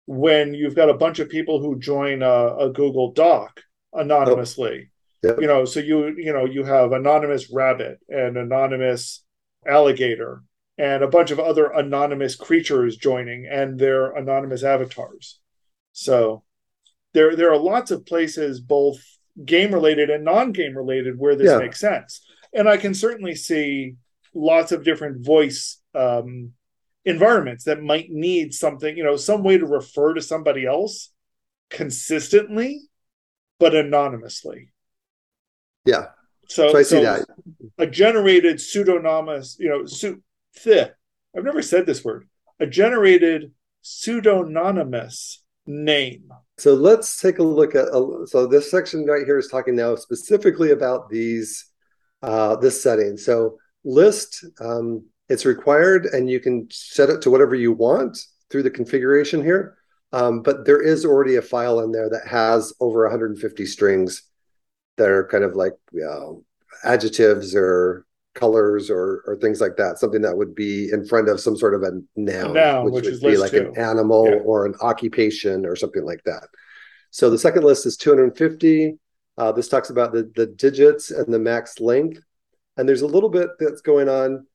when 0.06 0.54
you've 0.54 0.74
got 0.74 0.88
a 0.88 0.94
bunch 0.94 1.18
of 1.18 1.28
people 1.28 1.60
who 1.60 1.78
join 1.78 2.22
a, 2.22 2.56
a 2.56 2.70
Google 2.70 3.12
Doc 3.12 3.60
anonymously. 3.92 4.88
Oh 4.88 4.93
Yep. 5.24 5.40
You 5.40 5.46
know, 5.46 5.64
so 5.64 5.80
you 5.80 6.14
you 6.16 6.32
know 6.32 6.44
you 6.44 6.64
have 6.64 6.92
anonymous 6.92 7.50
rabbit 7.50 7.98
and 8.08 8.36
anonymous 8.36 9.24
alligator 9.66 10.42
and 10.76 11.02
a 11.02 11.08
bunch 11.08 11.30
of 11.30 11.40
other 11.40 11.66
anonymous 11.70 12.36
creatures 12.36 12.96
joining 12.96 13.46
and 13.46 13.78
their 13.78 14.12
anonymous 14.12 14.62
avatars. 14.62 15.40
So 15.92 16.44
there 17.14 17.34
there 17.36 17.50
are 17.50 17.58
lots 17.58 17.90
of 17.90 18.04
places 18.04 18.60
both 18.60 19.02
game 19.44 19.72
related 19.72 20.10
and 20.10 20.24
non-game 20.24 20.76
related 20.76 21.18
where 21.18 21.36
this 21.36 21.50
yeah. 21.50 21.58
makes 21.58 21.80
sense. 21.80 22.24
And 22.52 22.68
I 22.68 22.76
can 22.76 22.92
certainly 22.94 23.34
see 23.34 23.96
lots 24.34 24.72
of 24.72 24.84
different 24.84 25.24
voice 25.24 25.80
um, 25.94 26.52
environments 27.04 27.64
that 27.64 27.82
might 27.82 28.10
need 28.10 28.52
something, 28.52 28.96
you 28.96 29.04
know, 29.04 29.16
some 29.16 29.42
way 29.42 29.58
to 29.58 29.66
refer 29.66 30.14
to 30.14 30.22
somebody 30.22 30.66
else 30.66 31.10
consistently, 31.70 32.82
but 33.58 33.74
anonymously. 33.74 34.70
Yeah. 35.84 36.06
So, 36.48 36.72
so 36.72 36.78
I 36.78 36.82
see 36.82 36.96
so 36.96 37.02
that. 37.02 37.26
A 37.78 37.86
generated 37.86 38.60
pseudonymous, 38.60 39.56
you 39.58 39.68
know, 39.68 39.86
su- 39.86 40.22
th- 40.62 40.90
I've 41.36 41.44
never 41.44 41.62
said 41.62 41.86
this 41.86 42.04
word. 42.04 42.28
A 42.60 42.66
generated 42.66 43.52
pseudonymous 43.82 45.42
name. 45.66 46.30
So 46.58 46.74
let's 46.74 47.20
take 47.20 47.38
a 47.38 47.42
look 47.42 47.74
at. 47.74 47.88
Uh, 47.88 48.26
so 48.26 48.46
this 48.46 48.70
section 48.70 49.04
right 49.06 49.24
here 49.24 49.38
is 49.38 49.48
talking 49.48 49.76
now 49.76 49.96
specifically 49.96 50.70
about 50.70 51.08
these, 51.10 51.66
uh, 52.22 52.56
this 52.56 52.82
setting. 52.82 53.16
So 53.16 53.58
list, 53.84 54.44
um, 54.60 55.04
it's 55.28 55.46
required, 55.46 56.06
and 56.06 56.28
you 56.28 56.38
can 56.38 56.68
set 56.70 57.10
it 57.10 57.22
to 57.22 57.30
whatever 57.30 57.54
you 57.54 57.72
want 57.72 58.18
through 58.50 58.62
the 58.62 58.70
configuration 58.70 59.42
here. 59.42 59.76
Um, 60.12 60.42
but 60.42 60.64
there 60.64 60.80
is 60.80 61.04
already 61.04 61.36
a 61.36 61.42
file 61.42 61.80
in 61.80 61.90
there 61.90 62.08
that 62.08 62.28
has 62.28 62.72
over 62.78 63.02
150 63.02 63.66
strings 63.66 64.22
that 64.96 65.08
are 65.08 65.26
kind 65.26 65.44
of 65.44 65.56
like 65.56 65.74
you 65.92 66.00
know, 66.00 66.44
adjectives 66.84 67.54
or 67.54 68.06
colors 68.34 68.90
or 68.90 69.22
or 69.26 69.36
things 69.36 69.60
like 69.60 69.76
that. 69.76 69.98
Something 69.98 70.22
that 70.22 70.36
would 70.36 70.54
be 70.54 70.90
in 70.92 71.06
front 71.06 71.28
of 71.28 71.40
some 71.40 71.56
sort 71.56 71.74
of 71.74 71.82
a 71.82 72.00
noun, 72.16 72.50
a 72.50 72.52
noun 72.52 72.84
which, 72.84 73.04
which 73.04 73.12
would 73.12 73.20
be 73.20 73.36
like 73.36 73.52
two. 73.52 73.68
an 73.68 73.78
animal 73.78 74.26
yeah. 74.28 74.36
or 74.44 74.66
an 74.66 74.74
occupation 74.80 75.64
or 75.66 75.76
something 75.76 76.04
like 76.04 76.22
that. 76.24 76.44
So 77.10 77.30
the 77.30 77.38
second 77.38 77.62
list 77.62 77.86
is 77.86 77.96
250. 77.96 78.98
Uh, 79.38 79.52
this 79.52 79.68
talks 79.68 79.90
about 79.90 80.12
the, 80.12 80.30
the 80.34 80.46
digits 80.46 81.12
and 81.12 81.32
the 81.32 81.38
max 81.38 81.78
length. 81.80 82.20
And 82.76 82.88
there's 82.88 83.02
a 83.02 83.06
little 83.06 83.28
bit 83.28 83.50
that's 83.58 83.80
going 83.80 84.08
on. 84.08 84.46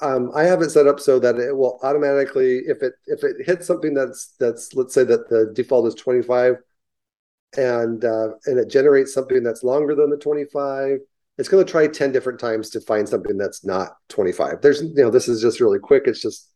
Um, 0.00 0.30
I 0.34 0.44
have 0.44 0.62
it 0.62 0.70
set 0.70 0.86
up 0.86 1.00
so 1.00 1.18
that 1.18 1.36
it 1.36 1.56
will 1.56 1.80
automatically, 1.82 2.58
if 2.58 2.80
it 2.82 2.92
if 3.06 3.24
it 3.24 3.44
hits 3.44 3.66
something 3.66 3.92
that's 3.92 4.36
that's 4.38 4.72
let's 4.74 4.94
say 4.94 5.02
that 5.02 5.28
the 5.28 5.52
default 5.52 5.88
is 5.88 5.94
25, 5.96 6.58
and 7.56 8.04
uh, 8.04 8.28
and 8.46 8.58
it 8.58 8.70
generates 8.70 9.14
something 9.14 9.42
that's 9.42 9.62
longer 9.62 9.94
than 9.94 10.10
the 10.10 10.16
25, 10.16 10.98
it's 11.38 11.48
going 11.48 11.64
to 11.64 11.70
try 11.70 11.86
10 11.86 12.12
different 12.12 12.40
times 12.40 12.70
to 12.70 12.80
find 12.80 13.08
something 13.08 13.36
that's 13.36 13.64
not 13.64 13.96
25. 14.08 14.60
There's 14.60 14.82
you 14.82 14.94
know 14.96 15.10
this 15.10 15.28
is 15.28 15.40
just 15.40 15.60
really 15.60 15.78
quick. 15.78 16.04
It's 16.06 16.20
just 16.20 16.50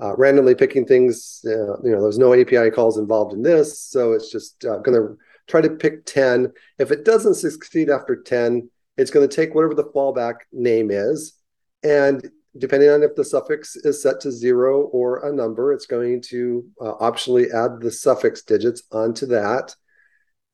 uh, 0.00 0.14
randomly 0.16 0.54
picking 0.54 0.86
things. 0.86 1.40
Uh, 1.46 1.80
you 1.82 1.90
know, 1.90 2.02
there's 2.02 2.18
no 2.18 2.34
API 2.34 2.70
calls 2.70 2.98
involved 2.98 3.32
in 3.32 3.42
this, 3.42 3.80
so 3.80 4.12
it's 4.12 4.30
just 4.30 4.64
uh, 4.64 4.78
going 4.78 5.00
to 5.00 5.16
try 5.46 5.60
to 5.60 5.70
pick 5.70 6.04
10. 6.06 6.52
If 6.78 6.90
it 6.90 7.04
doesn't 7.04 7.34
succeed 7.34 7.90
after 7.90 8.16
10, 8.16 8.68
it's 8.96 9.10
going 9.10 9.28
to 9.28 9.34
take 9.34 9.54
whatever 9.54 9.74
the 9.74 9.84
fallback 9.84 10.36
name 10.52 10.90
is. 10.90 11.34
And 11.82 12.28
depending 12.58 12.90
on 12.90 13.02
if 13.02 13.14
the 13.16 13.24
suffix 13.24 13.76
is 13.76 14.02
set 14.02 14.20
to 14.20 14.30
zero 14.30 14.82
or 14.82 15.28
a 15.28 15.34
number, 15.34 15.72
it's 15.72 15.86
going 15.86 16.20
to 16.22 16.64
uh, 16.80 16.94
optionally 16.94 17.52
add 17.52 17.80
the 17.80 17.90
suffix 17.90 18.42
digits 18.42 18.84
onto 18.92 19.26
that. 19.26 19.74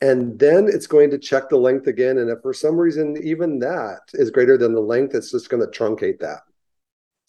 And 0.00 0.38
then 0.38 0.66
it's 0.66 0.86
going 0.86 1.10
to 1.10 1.18
check 1.18 1.50
the 1.50 1.58
length 1.58 1.86
again. 1.86 2.18
And 2.18 2.30
if 2.30 2.40
for 2.40 2.54
some 2.54 2.76
reason 2.76 3.18
even 3.22 3.58
that 3.58 4.00
is 4.14 4.30
greater 4.30 4.56
than 4.56 4.72
the 4.72 4.80
length, 4.80 5.14
it's 5.14 5.30
just 5.30 5.50
going 5.50 5.60
to 5.60 5.78
truncate 5.78 6.20
that. 6.20 6.38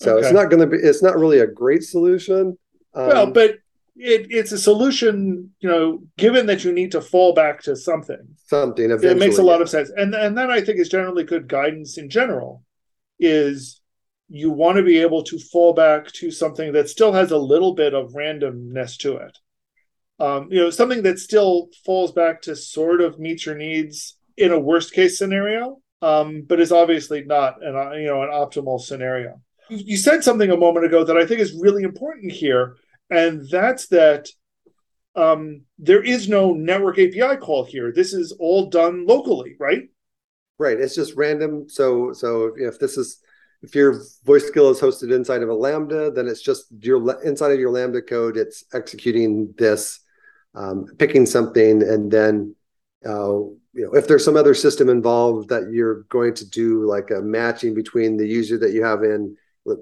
So 0.01 0.17
okay. 0.17 0.25
it's 0.25 0.33
not 0.33 0.49
going 0.49 0.61
to 0.61 0.67
be, 0.67 0.77
it's 0.77 1.03
not 1.03 1.17
really 1.17 1.39
a 1.39 1.47
great 1.47 1.83
solution. 1.83 2.57
Um, 2.93 3.07
well, 3.07 3.31
but 3.31 3.59
it, 3.97 4.27
it's 4.29 4.53
a 4.53 4.57
solution, 4.57 5.51
you 5.59 5.67
know, 5.67 6.01
given 6.17 6.45
that 6.45 6.63
you 6.63 6.71
need 6.71 6.93
to 6.93 7.01
fall 7.01 7.33
back 7.33 7.61
to 7.63 7.75
something. 7.75 8.21
Something. 8.47 8.89
It 8.89 9.17
makes 9.17 9.37
a 9.37 9.43
lot 9.43 9.61
of 9.61 9.69
sense. 9.69 9.91
And, 9.95 10.15
and 10.15 10.37
that 10.37 10.49
I 10.49 10.61
think 10.61 10.79
is 10.79 10.87
generally 10.87 11.25
good 11.25 11.49
guidance 11.49 11.97
in 11.97 12.09
general 12.09 12.63
is 13.19 13.80
you 14.33 14.49
want 14.49 14.77
to 14.77 14.83
be 14.83 14.97
able 14.99 15.23
to 15.23 15.37
fall 15.37 15.73
back 15.73 16.09
to 16.13 16.31
something 16.31 16.71
that 16.71 16.87
still 16.87 17.11
has 17.11 17.31
a 17.31 17.37
little 17.37 17.73
bit 17.73 17.93
of 17.93 18.13
randomness 18.13 18.97
to 18.97 19.17
it. 19.17 19.37
Um, 20.19 20.47
you 20.49 20.59
know, 20.59 20.69
something 20.69 21.03
that 21.03 21.19
still 21.19 21.67
falls 21.85 22.13
back 22.13 22.41
to 22.43 22.55
sort 22.55 23.01
of 23.01 23.19
meets 23.19 23.45
your 23.45 23.55
needs 23.55 24.17
in 24.37 24.53
a 24.53 24.59
worst 24.59 24.93
case 24.93 25.17
scenario, 25.17 25.81
um, 26.01 26.43
but 26.47 26.61
is 26.61 26.71
obviously 26.71 27.25
not 27.25 27.61
an 27.61 27.73
you 27.99 28.07
know 28.07 28.23
an 28.23 28.29
optimal 28.29 28.79
scenario. 28.79 29.41
You 29.69 29.97
said 29.97 30.23
something 30.23 30.49
a 30.49 30.57
moment 30.57 30.85
ago 30.85 31.03
that 31.03 31.17
I 31.17 31.25
think 31.25 31.41
is 31.41 31.59
really 31.59 31.83
important 31.83 32.31
here, 32.31 32.77
and 33.09 33.45
that's 33.49 33.87
that 33.87 34.29
um, 35.15 35.63
there 35.77 36.03
is 36.03 36.29
no 36.29 36.53
network 36.53 36.99
API 36.99 37.35
call 37.37 37.65
here. 37.65 37.91
This 37.91 38.13
is 38.13 38.31
all 38.39 38.69
done 38.69 39.05
locally, 39.05 39.55
right? 39.59 39.89
Right. 40.57 40.79
It's 40.79 40.95
just 40.95 41.17
random. 41.17 41.67
So 41.67 42.13
so 42.13 42.53
if 42.55 42.79
this 42.79 42.95
is 42.95 43.19
if 43.63 43.75
your 43.75 44.01
voice 44.25 44.47
skill 44.47 44.69
is 44.69 44.79
hosted 44.79 45.13
inside 45.13 45.43
of 45.43 45.49
a 45.49 45.53
Lambda, 45.53 46.11
then 46.11 46.27
it's 46.27 46.41
just 46.41 46.65
your 46.79 47.21
inside 47.21 47.51
of 47.51 47.59
your 47.59 47.71
Lambda 47.71 48.01
code. 48.01 48.37
It's 48.37 48.63
executing 48.73 49.53
this, 49.57 49.99
um, 50.55 50.87
picking 50.97 51.25
something, 51.25 51.83
and 51.83 52.11
then 52.11 52.55
uh, 53.05 53.37
you 53.73 53.85
know 53.85 53.93
if 53.93 54.07
there's 54.07 54.25
some 54.25 54.37
other 54.37 54.55
system 54.55 54.89
involved 54.89 55.49
that 55.49 55.71
you're 55.71 56.03
going 56.03 56.33
to 56.35 56.49
do 56.49 56.85
like 56.85 57.11
a 57.11 57.21
matching 57.21 57.75
between 57.75 58.17
the 58.17 58.27
user 58.27 58.57
that 58.57 58.73
you 58.73 58.83
have 58.83 59.03
in 59.03 59.37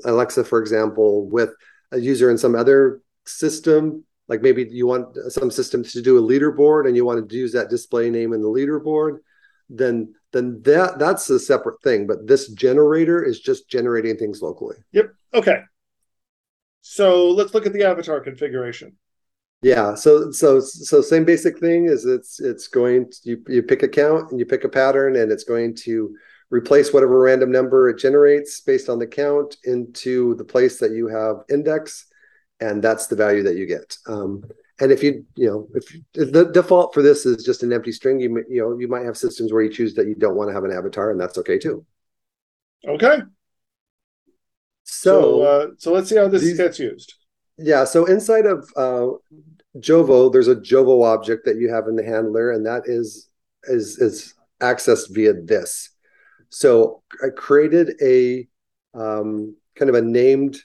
Alexa, 0.05 0.43
for 0.43 0.59
example, 0.59 1.29
with 1.29 1.51
a 1.91 1.99
user 1.99 2.29
in 2.29 2.37
some 2.37 2.55
other 2.55 3.01
system. 3.25 4.03
Like 4.27 4.41
maybe 4.41 4.67
you 4.69 4.85
want 4.85 5.17
some 5.29 5.49
systems 5.49 5.93
to 5.93 6.01
do 6.01 6.17
a 6.17 6.21
leaderboard, 6.21 6.85
and 6.85 6.97
you 6.97 7.05
want 7.05 7.29
to 7.29 7.35
use 7.35 7.53
that 7.53 7.69
display 7.69 8.09
name 8.09 8.33
in 8.33 8.41
the 8.41 8.49
leaderboard. 8.49 9.19
Then 9.69 10.13
then 10.31 10.61
that 10.63 10.99
that's 10.99 11.29
a 11.29 11.39
separate 11.39 11.81
thing. 11.83 12.07
But 12.07 12.27
this 12.27 12.49
generator 12.49 13.23
is 13.23 13.39
just 13.39 13.69
generating 13.69 14.17
things 14.17 14.41
locally. 14.41 14.77
Yep. 14.91 15.13
Okay. 15.33 15.61
So 16.81 17.29
let's 17.29 17.53
look 17.53 17.65
at 17.65 17.73
the 17.73 17.83
avatar 17.83 18.19
configuration. 18.19 18.95
Yeah. 19.61 19.95
So 19.95 20.31
so 20.31 20.59
so 20.59 21.01
same 21.01 21.25
basic 21.25 21.59
thing 21.59 21.85
is 21.85 22.05
it's 22.05 22.39
it's 22.39 22.67
going 22.67 23.11
to, 23.11 23.17
you 23.23 23.43
you 23.47 23.63
pick 23.63 23.83
a 23.83 23.87
count 23.87 24.31
and 24.31 24.39
you 24.39 24.45
pick 24.45 24.63
a 24.63 24.69
pattern 24.69 25.15
and 25.15 25.31
it's 25.31 25.43
going 25.43 25.75
to 25.83 26.15
replace 26.49 26.93
whatever 26.93 27.19
random 27.19 27.51
number 27.51 27.89
it 27.89 27.99
generates 27.99 28.61
based 28.61 28.89
on 28.89 28.97
the 28.97 29.05
count 29.05 29.57
into 29.65 30.33
the 30.35 30.43
place 30.43 30.79
that 30.79 30.91
you 30.91 31.07
have 31.07 31.43
index 31.49 32.07
and 32.59 32.81
that's 32.81 33.07
the 33.07 33.15
value 33.15 33.43
that 33.43 33.55
you 33.55 33.65
get. 33.65 33.97
Um, 34.07 34.43
and 34.79 34.91
if 34.91 35.03
you 35.03 35.25
you 35.35 35.47
know 35.47 35.67
if, 35.73 35.95
if, 36.13 36.31
the 36.31 36.45
default 36.45 36.93
for 36.93 37.01
this 37.01 37.25
is 37.25 37.43
just 37.43 37.63
an 37.63 37.73
empty 37.73 37.91
string 37.91 38.19
you 38.19 38.43
you 38.49 38.61
know 38.61 38.77
you 38.77 38.87
might 38.87 39.05
have 39.05 39.17
systems 39.17 39.51
where 39.51 39.61
you 39.61 39.69
choose 39.69 39.93
that 39.93 40.07
you 40.07 40.15
don't 40.15 40.35
want 40.35 40.49
to 40.49 40.53
have 40.53 40.63
an 40.63 40.71
avatar 40.71 41.11
and 41.11 41.19
that's 41.19 41.37
okay 41.37 41.57
too. 41.57 41.85
Okay. 42.87 43.19
So 44.83 45.21
so, 45.21 45.41
uh, 45.41 45.67
so 45.77 45.93
let's 45.93 46.09
see 46.09 46.15
how 46.15 46.27
this 46.27 46.41
these, 46.41 46.57
gets 46.57 46.79
used. 46.79 47.13
Yeah 47.57 47.83
so 47.83 48.05
inside 48.05 48.45
of 48.45 48.69
uh, 48.75 49.07
jovo 49.77 50.31
there's 50.31 50.47
a 50.47 50.55
jovo 50.55 51.05
object 51.05 51.45
that 51.45 51.57
you 51.57 51.71
have 51.71 51.87
in 51.87 51.95
the 51.95 52.03
handler 52.03 52.51
and 52.51 52.65
that 52.65 52.83
is 52.85 53.29
is 53.65 53.97
is 53.99 54.33
accessed 54.61 55.13
via 55.13 55.33
this. 55.33 55.89
So 56.49 57.03
i 57.23 57.29
created 57.29 57.93
a 58.01 58.47
um, 58.93 59.55
kind 59.75 59.89
of 59.89 59.95
a 59.95 60.01
named 60.01 60.57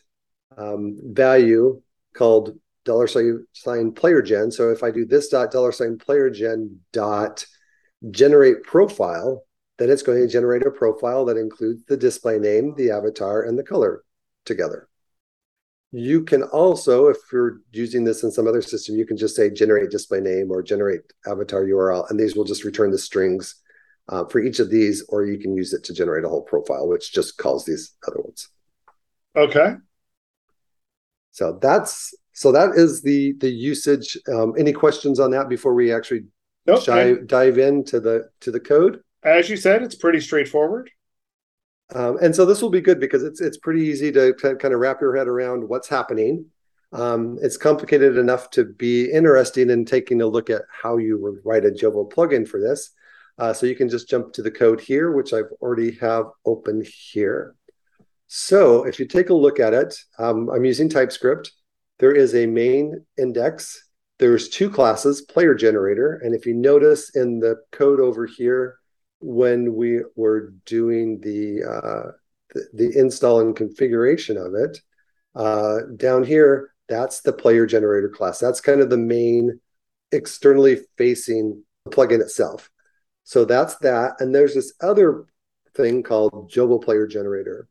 um, 0.57 0.99
value 1.03 1.83
called 2.15 2.59
dollar 2.85 3.07
sign 3.07 3.93
player 3.93 4.23
gen. 4.23 4.51
So 4.51 4.71
if 4.71 4.83
I 4.83 4.91
do 4.91 5.05
this 5.05 5.29
dot 5.29 5.51
dollar 5.51 5.73
sign 5.73 5.99
player 5.99 6.31
gen 6.31 6.81
dot 6.93 7.45
generate 8.11 8.63
profile, 8.63 9.45
then 9.79 9.91
it's 9.91 10.03
going 10.03 10.21
to 10.21 10.29
generate 10.29 10.67
a 10.67 10.71
profile 10.71 11.25
that 11.25 11.37
includes 11.37 11.85
the 11.85 11.97
display 11.97 12.39
name, 12.39 12.75
the 12.77 12.91
avatar, 12.91 13.43
and 13.43 13.59
the 13.59 13.63
color 13.63 14.05
together. 14.45 14.89
You 15.91 16.25
can 16.25 16.43
also, 16.43 17.09
if 17.09 17.19
you're 17.33 17.61
using 17.71 18.05
this 18.05 18.25
in 18.25 18.31
some 18.31 18.49
other 18.49 18.63
system, 18.63 18.97
you 18.97 19.07
can 19.07 19.17
just 19.17 19.37
say 19.37 19.51
generate 19.51 19.91
display 19.91 20.21
name 20.21 20.51
or 20.51 20.63
generate 20.63 21.03
avatar 21.27 21.65
URL, 21.65 22.11
and 22.11 22.19
these 22.19 22.35
will 22.35 22.45
just 22.45 22.65
return 22.65 22.91
the 22.91 22.99
strings 22.99 23.57
uh, 24.09 24.25
for 24.27 24.41
each 24.41 24.59
of 24.59 24.71
these, 24.71 25.05
or 25.09 25.25
you 25.25 25.39
can 25.39 25.57
use 25.57 25.73
it 25.73 25.85
to 25.85 25.95
generate 25.95 26.25
a 26.25 26.29
whole 26.29 26.43
profile, 26.43 26.89
which 26.89 27.13
just 27.13 27.39
calls 27.39 27.65
these 27.65 27.93
other 28.07 28.21
ones. 28.21 28.49
Okay. 29.37 29.75
So 31.31 31.59
that's 31.61 32.15
so 32.35 32.51
that 32.53 32.73
is 32.75 33.01
the 33.01 33.33
the 33.39 33.49
usage. 33.49 34.19
Um, 34.29 34.55
any 34.59 34.73
questions 34.73 35.21
on 35.21 35.31
that 35.31 35.49
before 35.49 35.73
we 35.73 35.93
actually 35.93 36.25
nope, 36.67 36.85
dive, 36.85 37.27
dive 37.27 37.59
into 37.59 38.01
the 38.01 38.29
to 38.41 38.51
the 38.51 38.61
code? 38.61 39.01
As 39.23 39.49
you 39.49 39.57
said, 39.57 39.83
it's 39.83 39.95
pretty 39.95 40.21
straightforward. 40.21 40.91
Um, 41.95 42.19
and 42.21 42.35
so 42.35 42.45
this 42.45 42.61
will 42.61 42.71
be 42.71 42.81
good 42.81 42.99
because 42.99 43.23
it's 43.23 43.41
it's 43.41 43.59
pretty 43.59 43.83
easy 43.83 44.11
to 44.13 44.35
kind 44.35 44.75
of 44.75 44.81
wrap 44.81 45.01
your 45.01 45.17
head 45.17 45.29
around 45.29 45.69
what's 45.69 45.89
happening. 45.89 46.47
Um, 46.93 47.39
it's 47.41 47.57
complicated 47.57 48.19
enough 48.19 48.51
to 48.51 48.65
be 48.65 49.11
interesting 49.11 49.71
in 49.71 49.85
taking 49.85 50.21
a 50.21 50.27
look 50.27 50.51
at 50.51 50.63
how 50.71 50.97
you 50.97 51.21
would 51.23 51.39
write 51.45 51.65
a 51.65 51.71
Jovo 51.71 52.11
plugin 52.11 52.47
for 52.47 52.61
this. 52.61 52.91
Uh, 53.39 53.53
so 53.53 53.67
you 53.67 53.75
can 53.75 53.89
just 53.89 54.09
jump 54.09 54.33
to 54.33 54.43
the 54.43 54.51
code 54.51 54.81
here, 54.81 55.11
which 55.11 55.33
I've 55.33 55.51
already 55.61 55.93
have 55.97 56.27
open 56.47 56.85
here. 56.85 57.55
So 58.27 58.85
if 58.85 58.99
you 58.99 59.07
take 59.07 59.31
a 59.31 59.35
look 59.35 59.59
at 59.61 59.75
it, 59.75 59.97
um, 60.19 60.49
I'm 60.51 60.65
using 60.65 60.89
TypeScript 60.89 61.53
there 61.99 62.13
is 62.13 62.35
a 62.35 62.47
main 62.47 63.05
index. 63.19 63.89
There's 64.19 64.49
two 64.49 64.71
classes, 64.71 65.23
player 65.23 65.55
generator. 65.55 66.21
And 66.23 66.35
if 66.35 66.47
you 66.47 66.55
notice 66.55 67.15
in 67.17 67.41
the 67.41 67.57
code 67.73 68.01
over 68.01 68.27
here, 68.27 68.79
when 69.21 69.75
we 69.75 70.03
were 70.17 70.53
doing 70.67 71.21
the, 71.21 71.63
uh, 71.65 72.11
the, 72.55 72.67
the, 72.75 72.99
install 72.99 73.41
and 73.41 73.57
configuration 73.57 74.37
of 74.37 74.55
it, 74.55 74.79
uh, 75.35 75.81
down 75.97 76.25
here, 76.25 76.71
that's 76.89 77.23
the 77.23 77.33
player 77.33 77.67
generator 77.67 78.09
class. 78.09 78.39
That's 78.39 78.61
kind 78.61 78.81
of 78.81 78.91
the 78.91 78.99
main 78.99 79.61
externally 80.13 80.81
facing 80.97 81.65
plugin 81.89 82.21
itself. 82.21 82.71
So 83.25 83.45
that's 83.45 83.77
that. 83.79 84.21
And 84.21 84.35
there's 84.35 84.55
this 84.55 84.75
other 84.81 85.25
thing 85.75 86.03
called 86.03 86.51
Jovo 86.51 86.83
Player 86.83 87.07
Generator. 87.07 87.69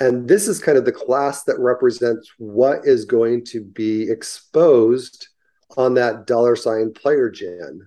And 0.00 0.26
this 0.26 0.48
is 0.48 0.58
kind 0.58 0.78
of 0.78 0.86
the 0.86 0.92
class 0.92 1.44
that 1.44 1.58
represents 1.58 2.32
what 2.38 2.80
is 2.84 3.04
going 3.04 3.44
to 3.46 3.62
be 3.62 4.10
exposed 4.10 5.28
on 5.76 5.94
that 5.94 6.26
dollar 6.26 6.56
sign 6.56 6.92
player 6.92 7.30
gen. 7.30 7.86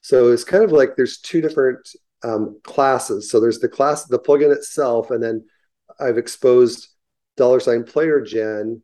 So 0.00 0.32
it's 0.32 0.42
kind 0.42 0.64
of 0.64 0.72
like 0.72 0.96
there's 0.96 1.18
two 1.18 1.42
different 1.42 1.86
um, 2.24 2.58
classes. 2.64 3.30
So 3.30 3.40
there's 3.40 3.60
the 3.60 3.68
class, 3.68 4.06
the 4.06 4.18
plugin 4.18 4.54
itself, 4.54 5.10
and 5.10 5.22
then 5.22 5.44
I've 6.00 6.18
exposed 6.18 6.88
dollar 7.36 7.60
sign 7.60 7.84
player 7.84 8.20
gen 8.20 8.82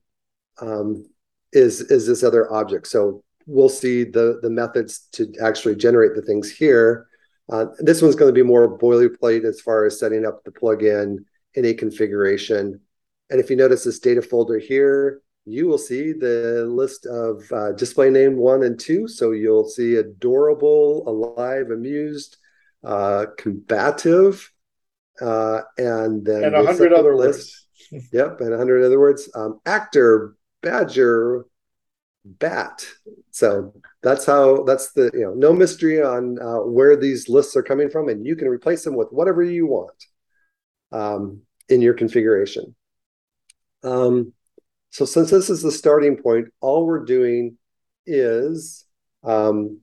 um, 0.61 1.07
is 1.53 1.81
is 1.81 2.07
this 2.07 2.23
other 2.23 2.53
object. 2.53 2.87
So 2.89 3.25
we'll 3.47 3.69
see 3.71 4.05
the 4.05 4.39
the 4.43 4.51
methods 4.51 5.09
to 5.13 5.33
actually 5.43 5.77
generate 5.77 6.15
the 6.15 6.23
things 6.23 6.51
here. 6.51 7.07
Uh, 7.51 7.67
this 7.79 8.03
one's 8.03 8.15
going 8.15 8.29
to 8.29 8.39
be 8.39 8.47
more 8.47 8.79
boilerplate 8.79 9.45
as 9.45 9.61
far 9.63 9.87
as 9.87 9.99
setting 9.99 10.27
up 10.27 10.45
the 10.45 10.51
plugin 10.51 11.25
in 11.55 11.65
a 11.65 11.75
configuration. 11.75 12.81
And 13.31 13.41
if 13.41 13.51
you 13.51 13.57
notice 13.57 13.85
this 13.85 13.99
data 13.99 14.23
folder 14.23 14.59
here, 14.59 15.23
you 15.45 15.67
will 15.67 15.79
see 15.79 16.13
the 16.13 16.67
list 16.69 17.07
of 17.07 17.43
uh, 17.53 17.73
display 17.73 18.11
name 18.11 18.37
one 18.37 18.63
and 18.63 18.79
two. 18.79 19.09
So 19.09 19.33
you'll 19.33 19.69
see 19.69 19.97
adorable, 19.97 21.09
alive, 21.09 21.71
amused, 21.71 22.37
uh, 22.85 23.27
combative, 23.39 24.51
uh, 25.21 25.63
and 25.79 26.25
then 26.25 26.45
and 26.45 26.55
a 26.55 26.67
hundred 26.67 26.93
other 26.93 27.17
list. 27.17 27.67
words. 27.93 28.09
yep, 28.13 28.41
and 28.41 28.53
a 28.53 28.59
hundred 28.59 28.85
other 28.85 29.01
words. 29.01 29.31
Um, 29.35 29.61
actor, 29.65 30.37
badger, 30.63 31.47
bat. 32.25 32.85
So 33.31 33.73
that's 34.03 34.27
how. 34.27 34.65
That's 34.65 34.93
the 34.93 35.11
you 35.15 35.23
know 35.23 35.35
no 35.35 35.53
mystery 35.55 36.03
on 36.03 36.39
uh, 36.41 36.59
where 36.59 36.95
these 36.95 37.29
lists 37.29 37.57
are 37.57 37.63
coming 37.63 37.89
from, 37.89 38.09
and 38.09 38.27
you 38.27 38.37
can 38.37 38.49
replace 38.49 38.85
them 38.85 38.97
with 38.97 39.09
whatever 39.11 39.43
you 39.43 39.67
want 39.67 40.05
um, 40.93 41.43
in 41.69 41.81
your 41.81 41.95
configuration. 41.95 42.75
Um, 43.83 44.33
so 44.91 45.05
since 45.05 45.31
this 45.31 45.51
is 45.51 45.63
the 45.63 45.73
starting 45.73 46.17
point, 46.17 46.49
all 46.61 46.87
we're 46.87 47.05
doing 47.05 47.57
is 48.07 48.85
um, 49.23 49.81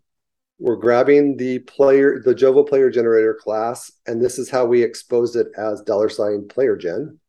we're 0.59 0.77
grabbing 0.77 1.37
the 1.37 1.59
player, 1.59 2.21
the 2.23 2.33
Jovo 2.33 2.67
player 2.67 2.89
generator 2.89 3.37
class, 3.39 3.91
and 4.07 4.21
this 4.21 4.39
is 4.39 4.49
how 4.49 4.65
we 4.65 4.81
exposed 4.81 5.35
it 5.35 5.47
as 5.57 5.81
dollar 5.81 6.09
sign 6.09 6.47
player 6.47 6.75
gen. 6.75 7.19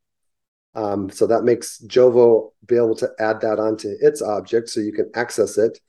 Um, 0.75 1.09
so 1.09 1.27
that 1.27 1.43
makes 1.43 1.81
Jovo 1.87 2.51
be 2.65 2.75
able 2.75 2.95
to 2.97 3.09
add 3.19 3.41
that 3.41 3.59
onto 3.59 3.95
its 3.99 4.21
object 4.21 4.69
so 4.69 4.79
you 4.79 4.93
can 4.93 5.09
access 5.15 5.57
it. 5.57 5.79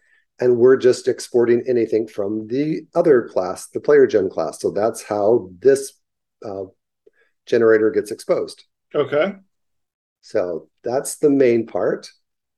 And 0.40 0.57
we're 0.57 0.76
just 0.76 1.09
exporting 1.09 1.64
anything 1.66 2.07
from 2.07 2.47
the 2.47 2.83
other 2.95 3.28
class, 3.28 3.68
the 3.68 3.80
player 3.80 4.07
gen 4.07 4.30
class. 4.30 4.61
So 4.61 4.71
that's 4.71 5.02
how 5.02 5.50
this 5.59 5.92
uh, 6.45 6.64
generator 7.49 7.90
gets 7.90 8.11
exposed. 8.11 8.64
Okay. 8.95 9.35
So 10.21 10.69
that's 10.83 11.17
the 11.17 11.31
main 11.31 11.67
part. 11.67 12.11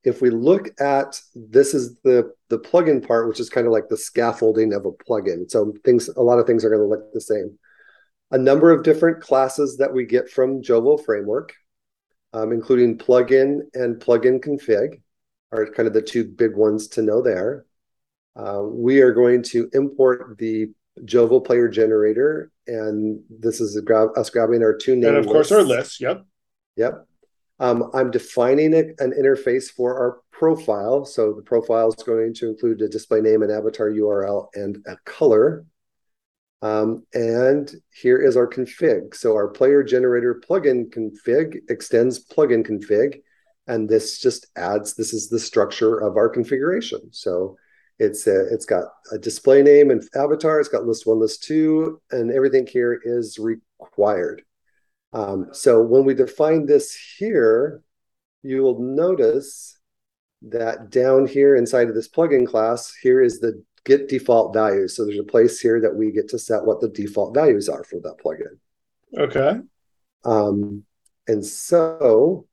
If 0.03 0.21
we 0.21 0.29
look 0.29 0.69
at 0.79 1.19
this 1.35 1.73
is 1.73 1.95
the 2.03 2.33
the 2.49 2.59
plugin 2.59 3.05
part, 3.05 3.27
which 3.27 3.39
is 3.39 3.49
kind 3.49 3.67
of 3.67 3.73
like 3.73 3.87
the 3.87 3.97
scaffolding 3.97 4.73
of 4.73 4.85
a 4.85 4.91
plugin. 4.91 5.49
So 5.49 5.73
things 5.85 6.09
a 6.09 6.21
lot 6.21 6.39
of 6.39 6.47
things 6.47 6.65
are 6.65 6.69
going 6.69 6.81
to 6.81 6.87
look 6.87 7.13
the 7.13 7.21
same. 7.21 7.57
A 8.31 8.37
number 8.37 8.71
of 8.71 8.83
different 8.83 9.21
classes 9.21 9.77
that 9.77 9.93
we 9.93 10.05
get 10.05 10.29
from 10.29 10.61
Jovo 10.61 11.03
framework, 11.03 11.53
um, 12.33 12.51
including 12.51 12.97
plugin 12.97 13.59
and 13.73 13.99
plugin 13.99 14.43
config, 14.43 15.01
are 15.51 15.67
kind 15.67 15.87
of 15.87 15.93
the 15.93 16.01
two 16.01 16.23
big 16.23 16.55
ones 16.55 16.87
to 16.89 17.01
know 17.01 17.21
there. 17.21 17.65
Uh, 18.35 18.61
we 18.63 19.01
are 19.01 19.13
going 19.13 19.43
to 19.43 19.69
import 19.73 20.37
the 20.37 20.69
Jovo 20.99 21.43
player 21.43 21.67
generator, 21.67 22.51
and 22.67 23.21
this 23.29 23.61
is 23.61 23.79
grab, 23.81 24.09
us 24.17 24.29
grabbing 24.29 24.63
our 24.63 24.75
two 24.75 24.95
names. 24.95 25.07
And 25.07 25.17
of 25.17 25.25
course, 25.25 25.51
our 25.51 25.63
list. 25.63 26.01
Yep. 26.01 26.25
Yep. 26.75 27.07
Um, 27.59 27.91
I'm 27.93 28.11
defining 28.11 28.73
it, 28.73 28.95
an 28.99 29.11
interface 29.11 29.69
for 29.69 29.97
our 29.97 30.21
profile. 30.31 31.05
So 31.05 31.33
the 31.33 31.43
profile 31.43 31.89
is 31.89 32.03
going 32.03 32.33
to 32.35 32.49
include 32.49 32.81
a 32.81 32.89
display 32.89 33.21
name, 33.21 33.43
an 33.43 33.51
avatar 33.51 33.91
URL, 33.91 34.47
and 34.55 34.83
a 34.87 34.97
color. 35.05 35.65
Um, 36.63 37.05
and 37.13 37.71
here 37.93 38.19
is 38.19 38.35
our 38.35 38.47
config. 38.47 39.15
So 39.15 39.33
our 39.33 39.47
player 39.47 39.83
generator 39.83 40.41
plugin 40.47 40.89
config 40.89 41.57
extends 41.69 42.25
plugin 42.25 42.65
config. 42.65 43.21
And 43.67 43.87
this 43.87 44.19
just 44.19 44.47
adds, 44.55 44.95
this 44.95 45.13
is 45.13 45.29
the 45.29 45.39
structure 45.39 45.99
of 45.99 46.17
our 46.17 46.29
configuration. 46.29 47.01
So 47.11 47.57
it's 48.01 48.25
a, 48.25 48.47
it's 48.51 48.65
got 48.65 48.85
a 49.11 49.17
display 49.19 49.61
name 49.61 49.91
and 49.91 50.01
avatar. 50.15 50.59
It's 50.59 50.69
got 50.69 50.85
list 50.85 51.05
one, 51.05 51.19
list 51.19 51.43
two, 51.43 52.01
and 52.09 52.31
everything 52.31 52.65
here 52.65 52.99
is 53.03 53.37
required. 53.37 54.43
Um, 55.13 55.49
so 55.51 55.81
when 55.81 56.03
we 56.03 56.15
define 56.15 56.65
this 56.65 56.97
here, 57.17 57.83
you 58.41 58.63
will 58.63 58.79
notice 58.79 59.77
that 60.41 60.89
down 60.89 61.27
here 61.27 61.55
inside 61.55 61.89
of 61.89 61.95
this 61.95 62.09
plugin 62.09 62.47
class, 62.47 62.91
here 63.03 63.21
is 63.21 63.39
the 63.39 63.63
get 63.85 64.09
default 64.09 64.51
values. 64.51 64.95
So 64.95 65.05
there's 65.05 65.19
a 65.19 65.23
place 65.23 65.59
here 65.59 65.79
that 65.81 65.95
we 65.95 66.11
get 66.11 66.27
to 66.29 66.39
set 66.39 66.65
what 66.65 66.81
the 66.81 66.89
default 66.89 67.35
values 67.35 67.69
are 67.69 67.83
for 67.83 67.99
that 67.99 68.17
plugin. 68.23 68.57
Okay. 69.15 69.59
Um, 70.25 70.85
and 71.27 71.45
so 71.45 72.47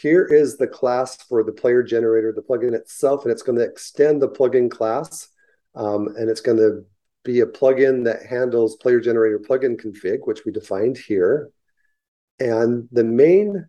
here 0.00 0.26
is 0.26 0.58
the 0.58 0.66
class 0.66 1.16
for 1.22 1.42
the 1.42 1.52
player 1.52 1.82
generator, 1.82 2.30
the 2.30 2.42
plugin 2.42 2.74
itself, 2.74 3.24
and 3.24 3.32
it's 3.32 3.42
going 3.42 3.58
to 3.58 3.64
extend 3.64 4.20
the 4.20 4.28
plugin 4.28 4.70
class. 4.70 5.28
Um, 5.74 6.08
and 6.18 6.28
it's 6.28 6.42
going 6.42 6.58
to 6.58 6.84
be 7.24 7.40
a 7.40 7.46
plugin 7.46 8.04
that 8.04 8.26
handles 8.26 8.76
player 8.76 9.00
generator 9.00 9.38
plugin 9.38 9.80
config, 9.80 10.18
which 10.24 10.44
we 10.44 10.52
defined 10.52 10.98
here. 10.98 11.50
And 12.38 12.88
the 12.92 13.04
main 13.04 13.68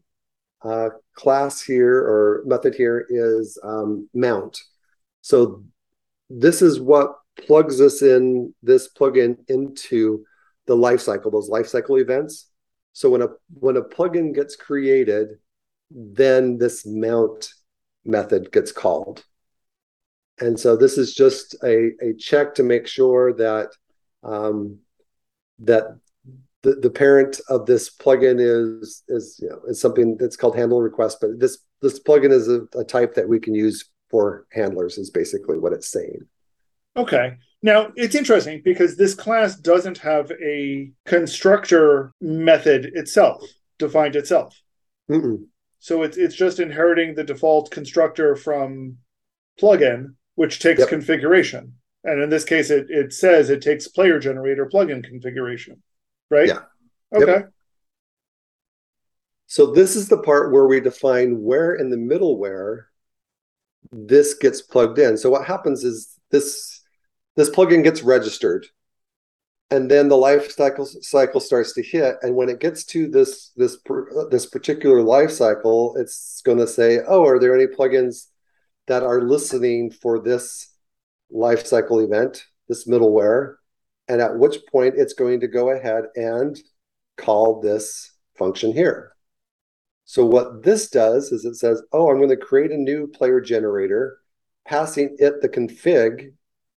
uh, 0.61 0.89
class 1.13 1.61
here 1.61 1.97
or 1.97 2.43
method 2.45 2.75
here 2.75 3.05
is 3.09 3.57
um, 3.63 4.09
mount. 4.13 4.59
So 5.21 5.63
this 6.29 6.61
is 6.61 6.77
what 6.77 7.15
plugs 7.45 7.79
us 7.79 8.01
in 8.01 8.53
this 8.61 8.89
plugin 8.93 9.37
into 9.47 10.25
the 10.65 10.75
lifecycle, 10.75 11.31
those 11.31 11.49
lifecycle 11.49 12.01
events. 12.01 12.49
So 12.91 13.11
when 13.11 13.21
a 13.21 13.27
when 13.53 13.77
a 13.77 13.81
plugin 13.81 14.35
gets 14.35 14.57
created, 14.57 15.37
then 15.91 16.57
this 16.57 16.85
mount 16.85 17.49
method 18.05 18.51
gets 18.51 18.71
called. 18.71 19.23
And 20.39 20.59
so 20.59 20.75
this 20.75 20.97
is 20.97 21.15
just 21.15 21.55
a, 21.63 21.91
a 22.01 22.13
check 22.17 22.53
to 22.55 22.63
make 22.63 22.87
sure 22.87 23.33
that 23.33 23.69
um, 24.23 24.79
that 25.59 25.97
the, 26.63 26.75
the 26.75 26.89
parent 26.89 27.39
of 27.49 27.65
this 27.65 27.89
plugin 27.95 28.37
is 28.39 29.03
is 29.07 29.39
you 29.41 29.49
know 29.49 29.61
is 29.67 29.81
something 29.81 30.17
that's 30.17 30.35
called 30.35 30.55
handle 30.55 30.81
request, 30.81 31.17
but 31.21 31.39
this 31.39 31.59
this 31.81 31.99
plugin 31.99 32.31
is 32.31 32.47
a, 32.47 32.61
a 32.77 32.83
type 32.83 33.15
that 33.15 33.27
we 33.27 33.39
can 33.39 33.55
use 33.55 33.89
for 34.09 34.45
handlers 34.51 34.97
is 34.97 35.09
basically 35.09 35.57
what 35.57 35.73
it's 35.73 35.91
saying. 35.91 36.19
Okay. 36.95 37.37
Now 37.61 37.91
it's 37.95 38.15
interesting 38.15 38.61
because 38.63 38.95
this 38.95 39.15
class 39.15 39.55
doesn't 39.55 39.97
have 39.99 40.31
a 40.43 40.91
constructor 41.05 42.13
method 42.21 42.91
itself 42.93 43.43
defined 43.79 44.15
itself. 44.15 44.59
Mm-mm. 45.09 45.45
So 45.79 46.03
it's 46.03 46.17
it's 46.17 46.35
just 46.35 46.59
inheriting 46.59 47.15
the 47.15 47.23
default 47.23 47.71
constructor 47.71 48.35
from 48.35 48.97
plugin, 49.59 50.15
which 50.35 50.59
takes 50.59 50.79
yep. 50.79 50.89
configuration. 50.89 51.73
And 52.03 52.21
in 52.21 52.29
this 52.29 52.45
case, 52.45 52.69
it, 52.69 52.87
it 52.89 53.11
says 53.13 53.49
it 53.49 53.61
takes 53.61 53.87
player 53.87 54.19
generator 54.19 54.69
plugin 54.71 55.03
configuration 55.03 55.81
right? 56.29 56.47
Yeah. 56.47 56.59
Okay. 57.13 57.31
Yep. 57.31 57.51
So 59.47 59.71
this 59.71 59.95
is 59.95 60.09
the 60.09 60.17
part 60.17 60.51
where 60.51 60.67
we 60.67 60.79
define 60.81 61.41
where 61.41 61.75
in 61.75 61.89
the 61.89 61.97
middleware 61.97 62.85
this 63.91 64.33
gets 64.33 64.61
plugged 64.61 64.99
in. 64.99 65.17
So 65.17 65.29
what 65.29 65.45
happens 65.45 65.83
is 65.83 66.19
this 66.31 66.83
this 67.35 67.49
plugin 67.49 67.83
gets 67.83 68.03
registered 68.03 68.67
and 69.69 69.91
then 69.91 70.07
the 70.07 70.17
life 70.17 70.51
cycle 70.51 70.85
cycle 70.85 71.39
starts 71.39 71.73
to 71.73 71.83
hit 71.83 72.15
and 72.21 72.35
when 72.35 72.49
it 72.49 72.59
gets 72.59 72.83
to 72.85 73.07
this 73.07 73.51
this 73.55 73.77
this 74.29 74.45
particular 74.45 75.01
life 75.01 75.31
cycle 75.31 75.95
it's 75.97 76.41
going 76.45 76.57
to 76.57 76.67
say 76.67 76.99
oh 77.07 77.25
are 77.25 77.39
there 77.39 77.55
any 77.55 77.67
plugins 77.67 78.27
that 78.87 79.03
are 79.03 79.21
listening 79.21 79.91
for 79.91 80.19
this 80.19 80.73
life 81.29 81.65
cycle 81.65 81.99
event 81.99 82.45
this 82.69 82.87
middleware 82.87 83.55
and 84.07 84.21
at 84.21 84.37
which 84.37 84.59
point 84.71 84.95
it's 84.97 85.13
going 85.13 85.39
to 85.41 85.47
go 85.47 85.71
ahead 85.71 86.05
and 86.15 86.57
call 87.17 87.59
this 87.59 88.13
function 88.37 88.71
here. 88.71 89.11
So 90.05 90.25
what 90.25 90.63
this 90.63 90.89
does 90.89 91.31
is 91.31 91.43
it 91.43 91.55
says, 91.55 91.81
oh, 91.91 92.09
I'm 92.09 92.17
going 92.17 92.29
to 92.29 92.37
create 92.37 92.71
a 92.71 92.77
new 92.77 93.07
player 93.07 93.41
generator, 93.41 94.19
passing 94.65 95.17
it 95.19 95.41
the 95.41 95.49
config 95.49 96.33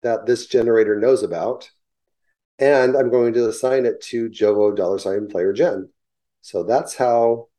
that 0.04 0.26
this 0.26 0.46
generator 0.46 0.98
knows 0.98 1.24
about. 1.24 1.70
And 2.60 2.96
I'm 2.96 3.10
going 3.10 3.34
to 3.34 3.50
assign 3.50 3.86
it 3.86 4.02
to 4.04 4.30
Jovo 4.30 4.76
dollar 4.76 4.98
sign 4.98 5.28
player 5.28 5.54
gen. 5.54 5.90
So 6.42 6.64
that's 6.64 6.96
how 6.96 7.50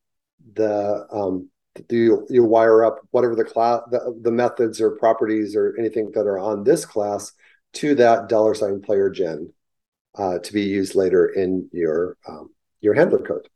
the 0.54 1.06
um, 1.12 1.50
you 1.88 2.26
you 2.28 2.44
wire 2.44 2.84
up 2.84 3.00
whatever 3.10 3.36
the 3.36 3.44
class 3.44 3.82
the, 3.90 4.18
the 4.22 4.32
methods 4.32 4.80
or 4.80 4.92
properties 4.92 5.54
or 5.54 5.76
anything 5.78 6.10
that 6.12 6.26
are 6.26 6.38
on 6.38 6.64
this 6.64 6.84
class 6.84 7.32
to 7.74 7.94
that 7.96 8.28
dollar 8.28 8.54
sign 8.54 8.80
player 8.80 9.10
gen 9.10 9.52
uh, 10.16 10.38
to 10.38 10.52
be 10.52 10.62
used 10.62 10.94
later 10.94 11.28
in 11.28 11.68
your 11.72 12.16
um, 12.28 12.50
your 12.80 12.94
handler 12.94 13.18
code. 13.18 13.48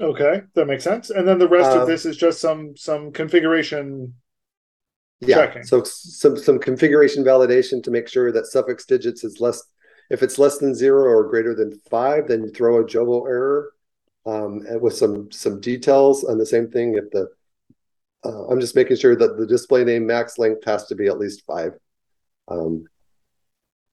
Okay, 0.00 0.42
that 0.54 0.66
makes 0.66 0.84
sense. 0.84 1.10
And 1.10 1.26
then 1.26 1.38
the 1.38 1.48
rest 1.48 1.70
uh, 1.70 1.80
of 1.80 1.86
this 1.86 2.04
is 2.04 2.16
just 2.16 2.40
some 2.40 2.76
some 2.76 3.12
configuration 3.12 4.14
yeah, 5.20 5.36
checking. 5.36 5.62
So 5.64 5.84
some 5.84 6.36
some 6.36 6.58
configuration 6.58 7.24
validation 7.24 7.82
to 7.84 7.90
make 7.90 8.08
sure 8.08 8.32
that 8.32 8.46
suffix 8.46 8.84
digits 8.84 9.24
is 9.24 9.40
less. 9.40 9.62
If 10.10 10.22
it's 10.22 10.38
less 10.38 10.58
than 10.58 10.74
zero 10.74 11.04
or 11.04 11.28
greater 11.28 11.54
than 11.54 11.80
five, 11.90 12.28
then 12.28 12.42
you 12.44 12.50
throw 12.50 12.80
a 12.80 12.84
Jovo 12.84 13.26
error 13.26 13.72
um, 14.24 14.62
with 14.80 14.94
some 14.94 15.30
some 15.32 15.60
details. 15.60 16.24
And 16.24 16.40
the 16.40 16.46
same 16.46 16.70
thing 16.70 16.94
if 16.94 17.10
the 17.10 17.28
uh, 18.24 18.46
I'm 18.46 18.60
just 18.60 18.76
making 18.76 18.96
sure 18.96 19.16
that 19.16 19.36
the 19.36 19.46
display 19.46 19.84
name 19.84 20.06
max 20.06 20.38
length 20.38 20.64
has 20.64 20.86
to 20.86 20.94
be 20.94 21.06
at 21.06 21.18
least 21.18 21.44
five. 21.46 21.72
Um, 22.48 22.84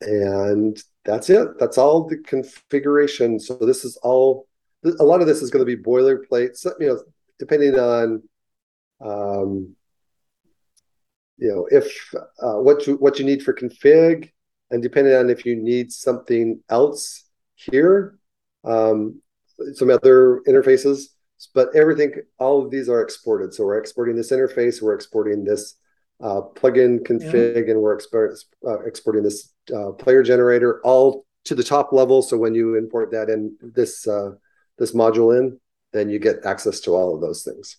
and 0.01 0.81
that's 1.05 1.29
it. 1.29 1.59
That's 1.59 1.77
all 1.77 2.07
the 2.07 2.17
configuration. 2.17 3.39
So 3.39 3.55
this 3.55 3.85
is 3.85 3.97
all. 3.97 4.47
A 4.99 5.03
lot 5.03 5.21
of 5.21 5.27
this 5.27 5.41
is 5.41 5.49
going 5.49 5.65
to 5.65 5.77
be 5.77 5.81
boilerplate. 5.81 6.57
So, 6.57 6.73
you 6.77 6.87
know, 6.87 7.01
depending 7.39 7.79
on 7.79 8.21
um, 8.99 9.75
you 11.37 11.49
know, 11.49 11.67
if 11.71 12.13
uh, 12.41 12.59
what 12.59 12.85
you 12.87 12.95
what 12.95 13.19
you 13.19 13.25
need 13.25 13.43
for 13.43 13.53
config, 13.53 14.31
and 14.73 14.81
depending 14.81 15.13
on 15.13 15.29
if 15.29 15.45
you 15.45 15.55
need 15.55 15.91
something 15.91 16.59
else 16.67 17.25
here, 17.53 18.17
um, 18.63 19.21
some 19.75 19.91
other 19.91 20.41
interfaces, 20.47 21.09
but 21.53 21.67
everything, 21.75 22.11
all 22.39 22.65
of 22.65 22.71
these 22.71 22.89
are 22.89 23.01
exported. 23.01 23.53
So 23.53 23.65
we're 23.65 23.77
exporting 23.77 24.15
this 24.15 24.31
interface, 24.31 24.81
we're 24.81 24.95
exporting 24.95 25.43
this 25.43 25.75
uh, 26.19 26.41
plugin 26.55 27.01
config, 27.01 27.67
yeah. 27.67 27.71
and 27.71 27.81
we're 27.81 27.93
export, 27.93 28.33
uh, 28.65 28.79
exporting 28.79 29.21
this 29.21 29.53
uh, 29.73 29.91
player 29.91 30.23
generator 30.23 30.81
all 30.83 31.25
to 31.43 31.53
the 31.53 31.63
top 31.63 31.93
level. 31.93 32.23
So 32.23 32.35
when 32.35 32.55
you 32.55 32.75
import 32.75 33.11
that 33.11 33.29
in 33.29 33.55
this 33.61 34.07
uh, 34.07 34.31
this 34.79 34.93
module 34.93 35.37
in, 35.37 35.59
then 35.91 36.09
you 36.09 36.17
get 36.17 36.45
access 36.45 36.79
to 36.81 36.95
all 36.95 37.13
of 37.13 37.21
those 37.21 37.43
things. 37.43 37.77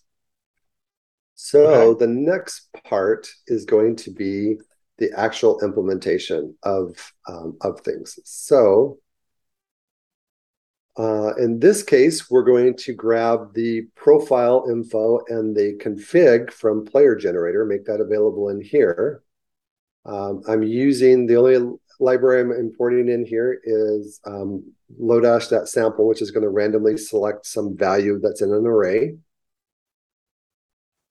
So 1.33 1.67
okay. 1.67 2.05
the 2.05 2.11
next 2.11 2.69
part 2.85 3.27
is 3.47 3.65
going 3.65 3.97
to 3.97 4.11
be 4.11 4.55
the 4.97 5.11
actual 5.17 5.59
implementation 5.61 6.55
of 6.63 7.13
um, 7.27 7.57
of 7.61 7.81
things. 7.81 8.17
So 8.23 8.99
uh, 10.97 11.35
in 11.35 11.59
this 11.59 11.83
case, 11.83 12.29
we're 12.29 12.43
going 12.43 12.75
to 12.77 12.93
grab 12.93 13.53
the 13.53 13.81
profile 13.95 14.65
info 14.69 15.19
and 15.27 15.55
the 15.55 15.77
config 15.83 16.51
from 16.51 16.85
Player 16.85 17.15
Generator, 17.15 17.65
make 17.65 17.85
that 17.85 17.99
available 17.99 18.49
in 18.49 18.61
here. 18.61 19.21
Um, 20.05 20.43
I'm 20.47 20.63
using 20.63 21.27
the 21.27 21.35
only 21.35 21.77
library 21.99 22.41
I'm 22.41 22.51
importing 22.51 23.09
in 23.09 23.25
here 23.25 23.59
is 23.63 24.21
um, 24.25 24.71
Lodash.sample, 25.01 26.07
which 26.07 26.21
is 26.21 26.31
going 26.31 26.43
to 26.43 26.49
randomly 26.49 26.97
select 26.97 27.45
some 27.45 27.75
value 27.75 28.19
that's 28.21 28.41
in 28.41 28.53
an 28.53 28.65
array. 28.65 29.17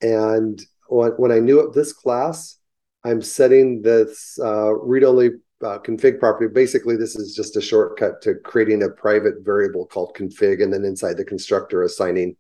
And 0.01 0.61
when, 0.89 1.11
when 1.13 1.33
I 1.33 1.41
knew 1.41 1.61
of 1.61 1.75
this 1.75 1.93
class, 1.93 2.59
I'm 3.05 3.21
setting 3.21 3.83
this 3.83 4.39
uh, 4.43 4.75
read-only 4.75 5.31
uh, 5.63 5.79
config 5.79 6.19
property. 6.19 6.53
Basically, 6.53 6.97
this 6.97 7.17
is 7.17 7.35
just 7.35 7.57
a 7.57 7.61
shortcut 7.61 8.23
to 8.23 8.35
creating 8.37 8.83
a 8.83 8.89
private 8.89 9.37
variable 9.41 9.87
called 9.87 10.17
config, 10.17 10.63
and 10.63 10.73
then 10.73 10.85
inside 10.85 11.17
the 11.17 11.25
constructor 11.25 11.83
assigning 11.83 12.37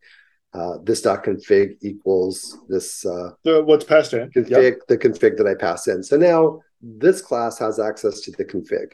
uh, 0.54 0.78
this 0.84 1.02
dot 1.02 1.24
config 1.24 1.76
equals 1.82 2.58
this 2.68 3.04
uh, 3.04 3.30
the, 3.42 3.62
what's 3.62 3.84
passed 3.84 4.12
in 4.12 4.30
config 4.30 4.50
yep. 4.50 4.78
the 4.88 4.96
config 4.96 5.36
that 5.36 5.46
I 5.46 5.54
pass 5.54 5.88
in. 5.88 6.02
So 6.02 6.16
now 6.16 6.60
this 6.80 7.20
class 7.20 7.58
has 7.58 7.80
access 7.80 8.20
to 8.20 8.30
the 8.32 8.44
config. 8.44 8.92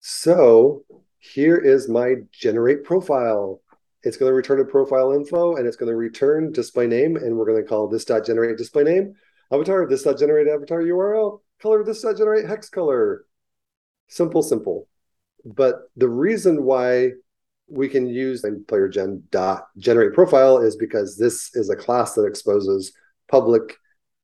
So 0.00 0.84
here 1.18 1.56
is 1.56 1.88
my 1.88 2.14
generate 2.32 2.84
profile. 2.84 3.60
It's 4.02 4.16
going 4.16 4.30
to 4.30 4.34
return 4.34 4.60
a 4.60 4.64
profile 4.64 5.12
info 5.12 5.56
and 5.56 5.66
it's 5.66 5.76
going 5.76 5.90
to 5.90 5.96
return 5.96 6.52
display 6.52 6.86
name. 6.86 7.16
And 7.16 7.36
we're 7.36 7.46
going 7.46 7.62
to 7.62 7.68
call 7.68 7.88
this 7.88 8.04
dot 8.04 8.24
generate 8.24 8.56
display 8.56 8.84
name 8.84 9.14
avatar, 9.52 9.86
this 9.86 10.02
dot 10.02 10.18
generate 10.18 10.48
avatar 10.48 10.82
URL, 10.82 11.40
color, 11.60 11.84
this 11.84 12.02
dot 12.02 12.16
generate 12.16 12.46
hex 12.46 12.68
color. 12.68 13.24
Simple, 14.08 14.42
simple. 14.42 14.88
But 15.44 15.82
the 15.96 16.08
reason 16.08 16.64
why 16.64 17.12
we 17.68 17.88
can 17.88 18.08
use 18.08 18.44
player 18.66 18.88
gen 18.88 19.22
dot 19.30 19.68
generate 19.78 20.12
profile 20.12 20.58
is 20.58 20.76
because 20.76 21.16
this 21.16 21.54
is 21.54 21.70
a 21.70 21.76
class 21.76 22.14
that 22.14 22.24
exposes 22.24 22.92
public 23.28 23.76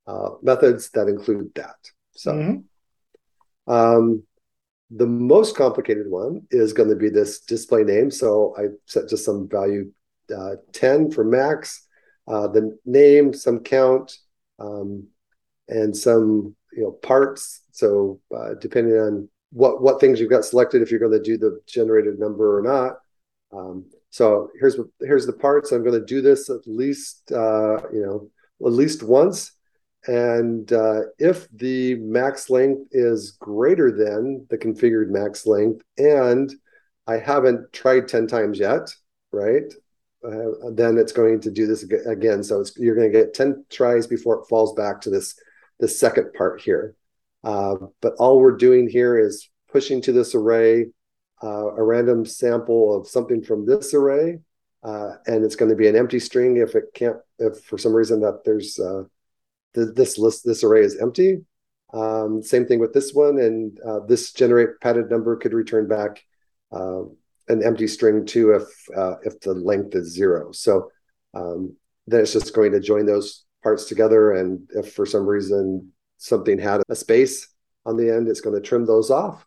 uh, 0.06 0.30
methods 0.42 0.90
that 0.90 1.08
include 1.08 1.54
that. 1.54 1.76
So 2.12 2.32
mm-hmm. 2.32 3.72
um, 3.72 4.22
the 4.90 5.06
most 5.06 5.56
complicated 5.56 6.10
one 6.10 6.46
is 6.50 6.72
going 6.72 6.88
to 6.88 6.96
be 6.96 7.08
this 7.08 7.40
display 7.40 7.84
name. 7.84 8.10
So 8.10 8.54
I 8.58 8.66
set 8.86 9.08
just 9.08 9.24
some 9.24 9.48
value 9.48 9.92
uh, 10.36 10.56
10 10.72 11.12
for 11.12 11.24
max, 11.24 11.86
uh, 12.26 12.48
the 12.48 12.76
name, 12.84 13.32
some 13.32 13.60
count, 13.60 14.16
um, 14.58 15.06
and 15.68 15.96
some 15.96 16.54
you 16.72 16.82
know 16.82 16.92
parts. 16.92 17.62
So 17.72 18.20
uh, 18.36 18.54
depending 18.60 18.94
on 18.94 19.28
what 19.52 19.82
what 19.82 20.00
things 20.00 20.20
you've 20.20 20.30
got 20.30 20.44
selected, 20.44 20.82
if 20.82 20.90
you're 20.90 21.00
going 21.00 21.12
to 21.12 21.22
do 21.22 21.36
the 21.36 21.60
generated 21.66 22.18
number 22.18 22.58
or 22.58 22.62
not. 22.62 22.98
Um, 23.56 23.86
so 24.10 24.50
here's 24.58 24.78
here's 25.00 25.26
the 25.26 25.32
parts. 25.32 25.72
I'm 25.72 25.84
going 25.84 25.98
to 25.98 26.06
do 26.06 26.20
this 26.20 26.50
at 26.50 26.66
least 26.66 27.30
uh, 27.32 27.78
you 27.92 28.02
know 28.02 28.30
at 28.66 28.72
least 28.72 29.02
once 29.02 29.52
and 30.06 30.72
uh, 30.72 31.02
if 31.18 31.48
the 31.50 31.96
max 31.96 32.48
length 32.48 32.88
is 32.92 33.32
greater 33.32 33.90
than 33.90 34.46
the 34.50 34.58
configured 34.58 35.08
max 35.08 35.46
length, 35.46 35.82
and 35.98 36.52
I 37.08 37.18
haven't 37.18 37.72
tried 37.72 38.06
10 38.06 38.26
times 38.28 38.58
yet, 38.58 38.88
right? 39.32 39.72
Uh, 40.24 40.70
then 40.72 40.96
it's 40.96 41.12
going 41.12 41.40
to 41.40 41.50
do 41.50 41.66
this 41.66 41.82
again. 41.82 42.42
So 42.42 42.64
you're 42.76 42.94
going 42.94 43.12
to 43.12 43.18
get 43.18 43.34
10 43.34 43.64
tries 43.70 44.06
before 44.06 44.40
it 44.40 44.46
falls 44.48 44.74
back 44.74 45.00
to 45.02 45.10
this, 45.10 45.38
this 45.78 45.98
second 45.98 46.32
part 46.34 46.60
here. 46.60 46.94
Uh, 47.44 47.76
but 48.00 48.14
all 48.18 48.40
we're 48.40 48.56
doing 48.56 48.88
here 48.88 49.18
is 49.18 49.48
pushing 49.70 50.00
to 50.02 50.12
this 50.12 50.34
array 50.34 50.86
uh, 51.42 51.74
a 51.74 51.82
random 51.82 52.24
sample 52.24 52.96
of 52.96 53.06
something 53.06 53.42
from 53.42 53.66
this 53.66 53.94
array. 53.94 54.38
Uh, 54.82 55.12
and 55.26 55.44
it's 55.44 55.56
going 55.56 55.70
to 55.70 55.76
be 55.76 55.88
an 55.88 55.96
empty 55.96 56.18
string 56.18 56.56
if 56.56 56.74
it 56.74 56.84
can't, 56.94 57.16
if 57.38 57.60
for 57.64 57.76
some 57.76 57.92
reason 57.92 58.20
that 58.20 58.42
there's 58.44 58.78
uh, 58.78 59.02
this 59.74 60.16
list, 60.16 60.44
this 60.44 60.64
array 60.64 60.82
is 60.82 60.98
empty. 61.00 61.38
Um, 61.92 62.42
same 62.42 62.66
thing 62.66 62.78
with 62.78 62.92
this 62.92 63.12
one, 63.12 63.38
and 63.38 63.78
uh, 63.86 64.00
this 64.06 64.32
generate 64.32 64.80
padded 64.80 65.10
number 65.10 65.36
could 65.36 65.52
return 65.52 65.86
back 65.86 66.22
uh, 66.72 67.02
an 67.48 67.62
empty 67.64 67.86
string 67.86 68.26
too 68.26 68.52
if 68.52 68.68
if 69.24 69.40
the 69.40 69.54
length 69.54 69.94
is 69.94 70.12
zero. 70.12 70.52
So 70.52 70.90
um, 71.34 71.76
then 72.06 72.20
it's 72.20 72.32
just 72.32 72.54
going 72.54 72.72
to 72.72 72.80
join 72.80 73.06
those 73.06 73.45
parts 73.66 73.84
together, 73.86 74.22
and 74.38 74.48
if 74.80 74.86
for 74.96 75.06
some 75.14 75.26
reason 75.34 75.90
something 76.18 76.56
had 76.56 76.82
a 76.88 76.94
space 76.94 77.34
on 77.84 77.96
the 77.96 78.08
end, 78.14 78.28
it's 78.28 78.44
going 78.44 78.54
to 78.54 78.66
trim 78.68 78.86
those 78.86 79.10
off. 79.10 79.44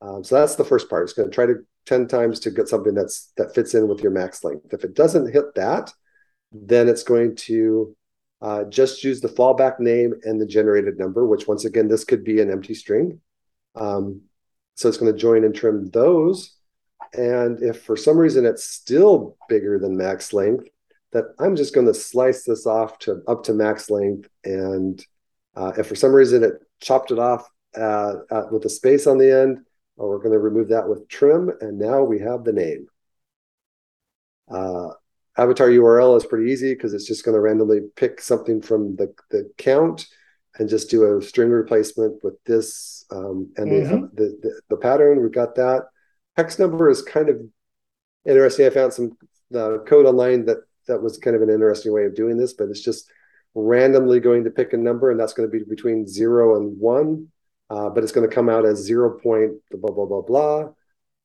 Um, 0.00 0.22
so 0.22 0.36
that's 0.36 0.54
the 0.54 0.70
first 0.72 0.88
part. 0.88 1.02
It's 1.02 1.16
going 1.18 1.28
to 1.28 1.34
try 1.34 1.46
to 1.46 1.56
ten 1.84 2.06
times 2.06 2.38
to 2.40 2.52
get 2.52 2.68
something 2.68 2.94
that's 2.94 3.32
that 3.36 3.54
fits 3.56 3.74
in 3.74 3.88
with 3.88 4.00
your 4.00 4.12
max 4.12 4.44
length. 4.44 4.72
If 4.72 4.84
it 4.84 4.94
doesn't 4.94 5.32
hit 5.32 5.48
that, 5.56 5.92
then 6.52 6.88
it's 6.88 7.02
going 7.02 7.34
to 7.50 7.96
uh, 8.40 8.62
just 8.78 9.02
use 9.02 9.20
the 9.20 9.34
fallback 9.38 9.80
name 9.80 10.14
and 10.22 10.40
the 10.40 10.46
generated 10.46 10.96
number, 11.02 11.26
which 11.26 11.48
once 11.48 11.64
again, 11.64 11.88
this 11.88 12.04
could 12.04 12.22
be 12.22 12.40
an 12.40 12.52
empty 12.52 12.74
string. 12.74 13.20
Um, 13.74 14.02
so 14.76 14.88
it's 14.88 14.98
going 14.98 15.12
to 15.12 15.18
join 15.26 15.42
and 15.42 15.54
trim 15.54 15.90
those. 15.90 16.54
And 17.12 17.60
if 17.60 17.82
for 17.82 17.96
some 17.96 18.18
reason 18.24 18.46
it's 18.46 18.64
still 18.80 19.36
bigger 19.48 19.80
than 19.80 19.96
max 19.96 20.32
length, 20.32 20.68
that 21.12 21.24
I'm 21.38 21.56
just 21.56 21.74
going 21.74 21.86
to 21.86 21.94
slice 21.94 22.44
this 22.44 22.66
off 22.66 22.98
to 23.00 23.22
up 23.26 23.44
to 23.44 23.54
max 23.54 23.90
length. 23.90 24.28
And 24.44 25.04
uh, 25.56 25.72
if 25.78 25.86
for 25.86 25.94
some 25.94 26.12
reason 26.12 26.44
it 26.44 26.54
chopped 26.80 27.10
it 27.10 27.18
off 27.18 27.48
uh, 27.76 28.14
with 28.50 28.64
a 28.64 28.70
space 28.70 29.06
on 29.06 29.18
the 29.18 29.30
end, 29.30 29.60
well, 29.96 30.08
we're 30.08 30.18
going 30.18 30.32
to 30.32 30.38
remove 30.38 30.68
that 30.68 30.88
with 30.88 31.08
trim. 31.08 31.50
And 31.60 31.78
now 31.78 32.02
we 32.02 32.20
have 32.20 32.44
the 32.44 32.52
name. 32.52 32.86
Uh, 34.50 34.90
avatar 35.36 35.68
URL 35.68 36.16
is 36.16 36.26
pretty 36.26 36.50
easy 36.50 36.74
because 36.74 36.94
it's 36.94 37.06
just 37.06 37.24
going 37.24 37.34
to 37.34 37.40
randomly 37.40 37.80
pick 37.96 38.20
something 38.20 38.60
from 38.60 38.96
the, 38.96 39.14
the 39.30 39.50
count 39.56 40.06
and 40.58 40.68
just 40.68 40.90
do 40.90 41.18
a 41.18 41.22
string 41.22 41.50
replacement 41.50 42.22
with 42.24 42.42
this 42.44 43.04
um, 43.10 43.50
and 43.56 43.70
mm-hmm. 43.70 44.16
the, 44.16 44.38
the, 44.42 44.60
the 44.70 44.76
pattern. 44.76 45.22
We've 45.22 45.32
got 45.32 45.54
that. 45.54 45.84
Hex 46.36 46.58
number 46.58 46.90
is 46.90 47.02
kind 47.02 47.28
of 47.28 47.40
interesting. 48.26 48.66
I 48.66 48.70
found 48.70 48.92
some 48.92 49.16
uh, 49.54 49.78
code 49.86 50.06
online 50.06 50.44
that 50.46 50.58
that 50.88 51.00
was 51.00 51.18
kind 51.18 51.36
of 51.36 51.42
an 51.42 51.50
interesting 51.50 51.92
way 51.92 52.04
of 52.04 52.14
doing 52.14 52.36
this, 52.36 52.52
but 52.52 52.68
it's 52.68 52.82
just 52.82 53.08
randomly 53.54 54.20
going 54.20 54.44
to 54.44 54.50
pick 54.50 54.72
a 54.72 54.76
number, 54.76 55.10
and 55.10 55.18
that's 55.18 55.32
going 55.32 55.48
to 55.50 55.58
be 55.58 55.64
between 55.64 56.06
zero 56.06 56.56
and 56.56 56.78
one. 56.78 57.28
Uh, 57.70 57.90
but 57.90 58.02
it's 58.02 58.12
going 58.12 58.28
to 58.28 58.34
come 58.34 58.48
out 58.48 58.64
as 58.64 58.78
zero 58.78 59.18
point 59.18 59.52
blah 59.70 59.92
blah 59.92 60.06
blah 60.06 60.22
blah. 60.22 60.68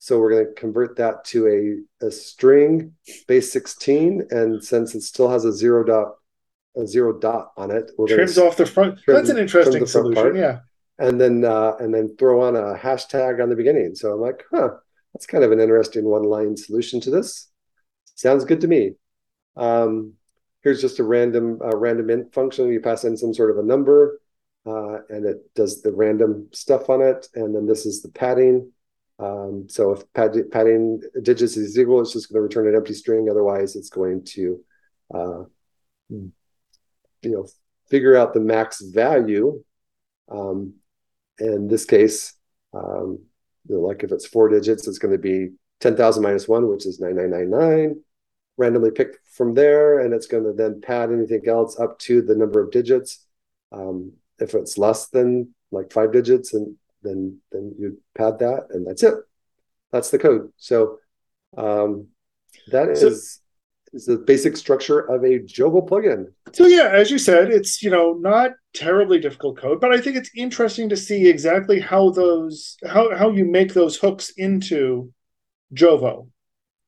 So 0.03 0.19
we're 0.19 0.31
going 0.31 0.47
to 0.47 0.53
convert 0.59 0.97
that 0.97 1.23
to 1.27 1.47
a, 2.01 2.05
a 2.07 2.11
string 2.11 2.91
base 3.25 3.53
16. 3.53 4.27
And 4.31 4.61
since 4.61 4.95
it 4.95 5.01
still 5.03 5.29
has 5.29 5.45
a 5.45 5.53
zero 5.53 5.85
dot 5.85 6.15
a 6.75 6.85
zero 6.85 7.17
dot 7.17 7.53
on 7.55 7.71
it, 7.71 7.91
we're 7.97 8.07
trims 8.07 8.37
off 8.37 8.57
the 8.57 8.65
front. 8.65 8.99
Trim, 8.99 9.15
That's 9.15 9.29
an 9.29 9.37
interesting 9.37 9.85
solution. 9.85 10.21
Part, 10.21 10.35
yeah. 10.35 10.59
And 10.99 11.21
then 11.21 11.45
uh, 11.45 11.75
and 11.79 11.93
then 11.93 12.17
throw 12.17 12.41
on 12.41 12.57
a 12.57 12.77
hashtag 12.77 13.41
on 13.41 13.49
the 13.49 13.55
beginning. 13.55 13.95
So 13.95 14.11
I'm 14.11 14.19
like, 14.19 14.43
huh, 14.51 14.71
that's 15.13 15.25
kind 15.25 15.45
of 15.45 15.53
an 15.53 15.61
interesting 15.61 16.03
one 16.03 16.23
line 16.23 16.57
solution 16.57 16.99
to 17.01 17.09
this. 17.09 17.49
Sounds 18.15 18.43
good 18.43 18.59
to 18.59 18.67
me. 18.67 18.95
Um, 19.55 20.13
here's 20.61 20.81
just 20.81 20.99
a 20.99 21.03
random 21.03 21.59
uh, 21.63 21.75
random 21.75 22.09
int 22.09 22.33
function. 22.33 22.71
You 22.71 22.79
pass 22.79 23.03
in 23.03 23.17
some 23.17 23.33
sort 23.33 23.51
of 23.51 23.57
a 23.57 23.63
number, 23.63 24.19
uh, 24.65 24.99
and 25.09 25.25
it 25.25 25.53
does 25.55 25.81
the 25.81 25.91
random 25.91 26.47
stuff 26.51 26.89
on 26.89 27.01
it. 27.01 27.27
And 27.35 27.55
then 27.55 27.65
this 27.65 27.85
is 27.85 28.01
the 28.01 28.09
padding. 28.09 28.71
Um, 29.19 29.67
so 29.69 29.91
if 29.91 30.13
pad, 30.13 30.35
padding 30.51 31.01
digits 31.21 31.55
is 31.55 31.77
equal, 31.77 32.01
it's 32.01 32.13
just 32.13 32.29
going 32.29 32.37
to 32.37 32.41
return 32.41 32.67
an 32.67 32.75
empty 32.75 32.93
string. 32.93 33.29
Otherwise, 33.29 33.75
it's 33.75 33.89
going 33.89 34.23
to, 34.25 34.59
uh, 35.13 35.43
you 36.09 36.31
know, 37.23 37.47
figure 37.89 38.15
out 38.15 38.33
the 38.33 38.39
max 38.39 38.81
value. 38.81 39.63
Um, 40.29 40.75
in 41.39 41.67
this 41.67 41.85
case, 41.85 42.33
um, 42.73 43.19
you 43.67 43.75
know, 43.75 43.81
like 43.81 44.03
if 44.03 44.11
it's 44.11 44.25
four 44.25 44.49
digits, 44.49 44.87
it's 44.87 44.99
going 44.99 45.13
to 45.13 45.19
be 45.19 45.49
10,000 45.79 46.23
minus 46.23 46.47
one, 46.47 46.67
which 46.67 46.85
is 46.85 46.99
9999. 46.99 48.01
Randomly 48.57 48.91
picked 48.91 49.17
from 49.27 49.53
there, 49.53 49.99
and 49.99 50.13
it's 50.13 50.27
going 50.27 50.43
to 50.43 50.53
then 50.53 50.81
pad 50.81 51.11
anything 51.11 51.47
else 51.47 51.79
up 51.79 51.97
to 51.99 52.21
the 52.21 52.35
number 52.35 52.61
of 52.61 52.71
digits. 52.71 53.25
Um, 53.71 54.13
if 54.39 54.53
it's 54.53 54.77
less 54.77 55.07
than 55.07 55.53
like 55.71 55.91
five 55.91 56.11
digits, 56.11 56.53
and 56.53 56.75
then 57.01 57.39
then 57.51 57.73
you 57.79 57.99
pad 58.15 58.39
that, 58.39 58.67
and 58.69 58.85
that's 58.85 59.03
it. 59.03 59.15
That's 59.91 60.11
the 60.11 60.19
code. 60.19 60.51
So 60.57 60.99
um, 61.57 62.07
that 62.71 62.89
is. 62.89 63.01
So, 63.01 63.39
is 63.93 64.05
the 64.05 64.17
basic 64.17 64.57
structure 64.57 64.99
of 64.99 65.23
a 65.23 65.39
Jovo 65.39 65.87
plugin. 65.87 66.31
So 66.53 66.65
yeah, 66.65 66.89
as 66.89 67.11
you 67.11 67.19
said, 67.19 67.51
it's 67.51 67.81
you 67.83 67.89
know 67.89 68.13
not 68.13 68.51
terribly 68.73 69.19
difficult 69.19 69.57
code, 69.57 69.79
but 69.79 69.93
I 69.93 70.01
think 70.01 70.17
it's 70.17 70.31
interesting 70.35 70.89
to 70.89 70.97
see 70.97 71.29
exactly 71.29 71.79
how 71.79 72.09
those 72.09 72.77
how 72.85 73.15
how 73.15 73.29
you 73.29 73.45
make 73.45 73.73
those 73.73 73.95
hooks 73.95 74.31
into 74.31 75.13
Jovo 75.73 76.29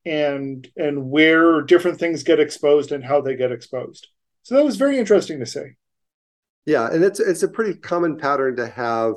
and 0.06 0.66
and 0.76 1.10
where 1.10 1.60
different 1.60 1.98
things 1.98 2.22
get 2.22 2.40
exposed 2.40 2.92
and 2.92 3.04
how 3.04 3.20
they 3.20 3.36
get 3.36 3.52
exposed. 3.52 4.08
So 4.44 4.54
that 4.54 4.64
was 4.64 4.76
very 4.76 4.98
interesting 4.98 5.40
to 5.40 5.46
see. 5.46 5.72
Yeah, 6.64 6.88
and 6.90 7.04
it's 7.04 7.20
it's 7.20 7.42
a 7.42 7.48
pretty 7.48 7.74
common 7.74 8.16
pattern 8.16 8.56
to 8.56 8.68
have 8.68 9.16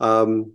um, 0.00 0.54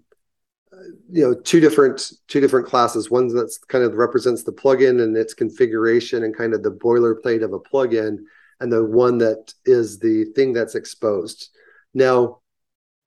you 1.10 1.24
know 1.24 1.34
two 1.34 1.60
different 1.60 2.12
two 2.28 2.40
different 2.40 2.68
classes 2.68 3.10
one 3.10 3.34
that's 3.34 3.58
kind 3.58 3.84
of 3.84 3.94
represents 3.96 4.44
the 4.44 4.52
plugin 4.52 5.02
and 5.02 5.16
its 5.16 5.34
configuration 5.34 6.24
and 6.24 6.36
kind 6.36 6.54
of 6.54 6.64
the 6.64 6.72
boilerplate 6.72 7.44
of 7.44 7.54
a 7.54 7.60
plugin 7.60 8.18
and 8.60 8.72
the 8.72 8.84
one 8.84 9.18
that 9.20 9.54
is 9.66 10.00
the 10.00 10.26
thing 10.36 10.54
that's 10.54 10.76
exposed 10.76 11.50
now 11.94 12.40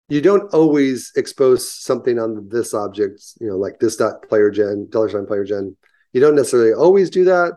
you 0.08 0.20
don't 0.20 0.52
always 0.54 1.12
expose 1.16 1.70
something 1.70 2.18
on 2.18 2.48
this 2.48 2.74
object 2.74 3.22
you 3.40 3.48
know 3.48 3.56
like 3.56 3.78
this 3.78 3.96
dot 3.96 4.26
player 4.28 4.50
gen 4.50 4.86
dollar 4.90 5.08
sign 5.10 5.26
player 5.26 5.44
gen 5.44 5.76
you 6.12 6.20
don't 6.20 6.36
necessarily 6.36 6.72
always 6.72 7.10
do 7.10 7.24
that 7.24 7.54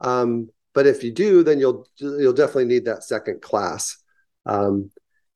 um, 0.00 0.48
but 0.74 0.86
if 0.86 1.02
you 1.02 1.12
do 1.12 1.42
then 1.42 1.58
you'll 1.58 1.86
you'll 1.96 2.32
definitely 2.32 2.64
need 2.64 2.84
that 2.84 3.04
second 3.04 3.40
class 3.42 3.96
um, 4.46 4.90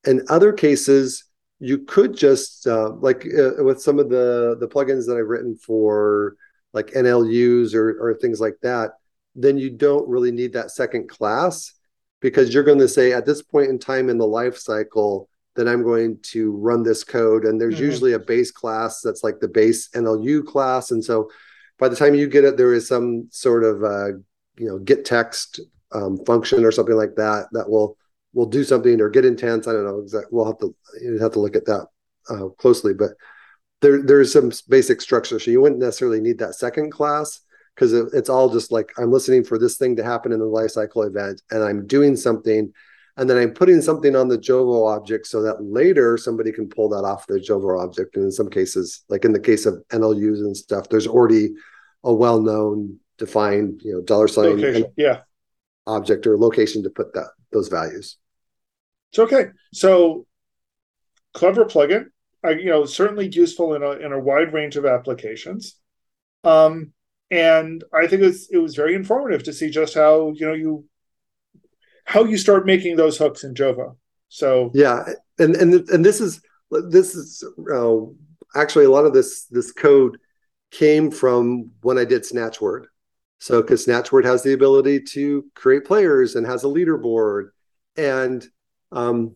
in 0.05 0.23
other 0.29 0.53
cases 0.53 1.25
you 1.61 1.77
could 1.77 2.17
just 2.17 2.65
uh, 2.65 2.89
like 2.99 3.23
uh, 3.25 3.63
with 3.63 3.79
some 3.79 3.99
of 3.99 4.09
the 4.09 4.57
the 4.59 4.67
plugins 4.67 5.05
that 5.05 5.15
I've 5.17 5.27
written 5.27 5.55
for 5.55 6.35
like 6.73 6.87
NLUs 6.87 7.75
or 7.75 8.01
or 8.01 8.15
things 8.15 8.41
like 8.41 8.55
that, 8.63 8.93
then 9.35 9.59
you 9.59 9.69
don't 9.69 10.09
really 10.09 10.31
need 10.31 10.53
that 10.53 10.71
second 10.71 11.07
class 11.07 11.71
because 12.19 12.51
you're 12.51 12.63
going 12.63 12.79
to 12.79 12.87
say 12.87 13.13
at 13.13 13.27
this 13.27 13.43
point 13.43 13.69
in 13.69 13.77
time 13.77 14.09
in 14.09 14.17
the 14.17 14.27
life 14.27 14.57
cycle 14.57 15.29
that 15.55 15.67
I'm 15.67 15.83
going 15.83 16.17
to 16.31 16.51
run 16.51 16.81
this 16.81 17.03
code, 17.03 17.45
and 17.45 17.61
there's 17.61 17.75
mm-hmm. 17.75 17.83
usually 17.83 18.13
a 18.13 18.19
base 18.19 18.51
class 18.51 19.01
that's 19.01 19.23
like 19.23 19.39
the 19.39 19.47
base 19.47 19.89
NLU 19.89 20.43
class, 20.43 20.89
and 20.89 21.03
so 21.03 21.29
by 21.81 21.89
the 21.89 21.95
time 21.95 22.13
you 22.13 22.27
get 22.27 22.45
it, 22.45 22.57
there 22.57 22.73
is 22.73 22.87
some 22.87 23.27
sort 23.31 23.63
of 23.63 23.83
uh, 23.83 24.09
you 24.57 24.67
know 24.67 24.77
get 24.77 25.03
text 25.03 25.59
um, 25.91 26.23
function 26.25 26.63
or 26.63 26.71
something 26.71 26.95
like 26.95 27.15
that 27.15 27.47
that 27.51 27.67
will 27.69 27.97
will 28.33 28.45
do 28.45 28.63
something 28.63 29.01
or 29.01 29.09
get 29.09 29.25
intents. 29.25 29.67
I 29.67 29.73
don't 29.73 29.85
know 29.85 29.99
exactly. 29.99 30.29
We'll 30.31 30.45
have 30.45 30.59
to 30.59 30.73
you 31.01 31.17
have 31.17 31.33
to 31.33 31.39
look 31.39 31.55
at 31.55 31.65
that 31.65 31.87
uh, 32.29 32.49
closely, 32.59 32.93
but 32.93 33.11
there 33.81 34.01
there's 34.03 34.31
some 34.31 34.51
basic 34.69 35.01
structure. 35.01 35.39
So 35.39 35.49
you 35.49 35.59
wouldn't 35.59 35.81
necessarily 35.81 36.21
need 36.21 36.37
that 36.37 36.53
second 36.53 36.91
class 36.91 37.41
because 37.75 37.93
it, 37.93 38.09
it's 38.13 38.29
all 38.29 38.49
just 38.49 38.71
like 38.71 38.91
I'm 38.99 39.11
listening 39.11 39.43
for 39.43 39.57
this 39.57 39.77
thing 39.77 39.95
to 39.95 40.03
happen 40.03 40.31
in 40.31 40.39
the 40.39 40.45
lifecycle 40.45 41.07
event, 41.07 41.41
and 41.49 41.63
I'm 41.63 41.87
doing 41.87 42.15
something, 42.15 42.71
and 43.21 43.29
then 43.29 43.37
I'm 43.37 43.53
putting 43.53 43.81
something 43.81 44.15
on 44.15 44.29
the 44.29 44.37
Jovo 44.37 44.91
object 44.97 45.27
so 45.27 45.43
that 45.43 45.61
later 45.61 46.17
somebody 46.17 46.51
can 46.51 46.67
pull 46.67 46.89
that 46.89 47.05
off 47.05 47.27
the 47.27 47.35
Jovo 47.35 47.79
object. 47.79 48.15
And 48.15 48.25
in 48.25 48.31
some 48.31 48.49
cases, 48.49 49.03
like 49.09 49.25
in 49.25 49.31
the 49.31 49.39
case 49.39 49.67
of 49.67 49.75
NLUs 49.89 50.39
and 50.39 50.57
stuff, 50.57 50.89
there's 50.89 51.05
already 51.05 51.51
a 52.03 52.11
well-known 52.11 52.97
defined 53.19 53.79
you 53.83 53.93
know 53.93 54.01
dollar 54.01 54.27
sign 54.27 54.57
yeah 54.97 55.19
object 55.85 56.25
or 56.25 56.35
location 56.35 56.81
to 56.81 56.89
put 56.89 57.13
that 57.13 57.27
those 57.51 57.67
values. 57.67 58.17
It's 59.11 59.19
okay. 59.19 59.49
So 59.71 60.25
clever 61.35 61.65
plugin, 61.65 62.05
I, 62.43 62.53
you 62.53 62.71
know, 62.71 62.85
certainly 62.85 63.27
useful 63.27 63.75
in 63.75 63.83
a 63.83 63.91
in 63.91 64.13
a 64.13 64.19
wide 64.19 64.51
range 64.51 64.77
of 64.77 64.87
applications. 64.87 65.75
Um, 66.43 66.93
and 67.29 67.83
I 67.93 68.07
think 68.07 68.23
it 68.23 68.25
was 68.25 68.49
it 68.49 68.57
was 68.57 68.73
very 68.73 68.95
informative 68.95 69.43
to 69.43 69.53
see 69.53 69.69
just 69.69 69.93
how 69.93 70.31
you 70.33 70.47
know 70.47 70.53
you 70.53 70.85
how 72.05 72.23
you 72.23 72.37
start 72.37 72.65
making 72.65 72.95
those 72.95 73.17
hooks 73.17 73.43
in 73.43 73.53
Jovo. 73.53 73.95
So 74.29 74.71
yeah, 74.73 75.03
and 75.39 75.55
and 75.55 75.73
and 75.89 76.05
this 76.05 76.21
is 76.21 76.41
this 76.89 77.15
is 77.15 77.43
uh, 77.73 77.97
actually 78.55 78.85
a 78.85 78.91
lot 78.91 79.05
of 79.05 79.13
this 79.13 79.45
this 79.45 79.71
code 79.71 80.17
came 80.71 81.11
from 81.11 81.71
when 81.81 81.97
I 81.97 82.05
did 82.05 82.23
Snatchword. 82.23 82.85
So 83.39 83.61
because 83.61 83.85
Snatchword 83.85 84.23
has 84.23 84.43
the 84.43 84.53
ability 84.53 85.01
to 85.01 85.45
create 85.55 85.85
players 85.85 86.35
and 86.35 86.45
has 86.45 86.63
a 86.63 86.67
leaderboard, 86.67 87.49
and 87.97 88.45
um, 88.91 89.35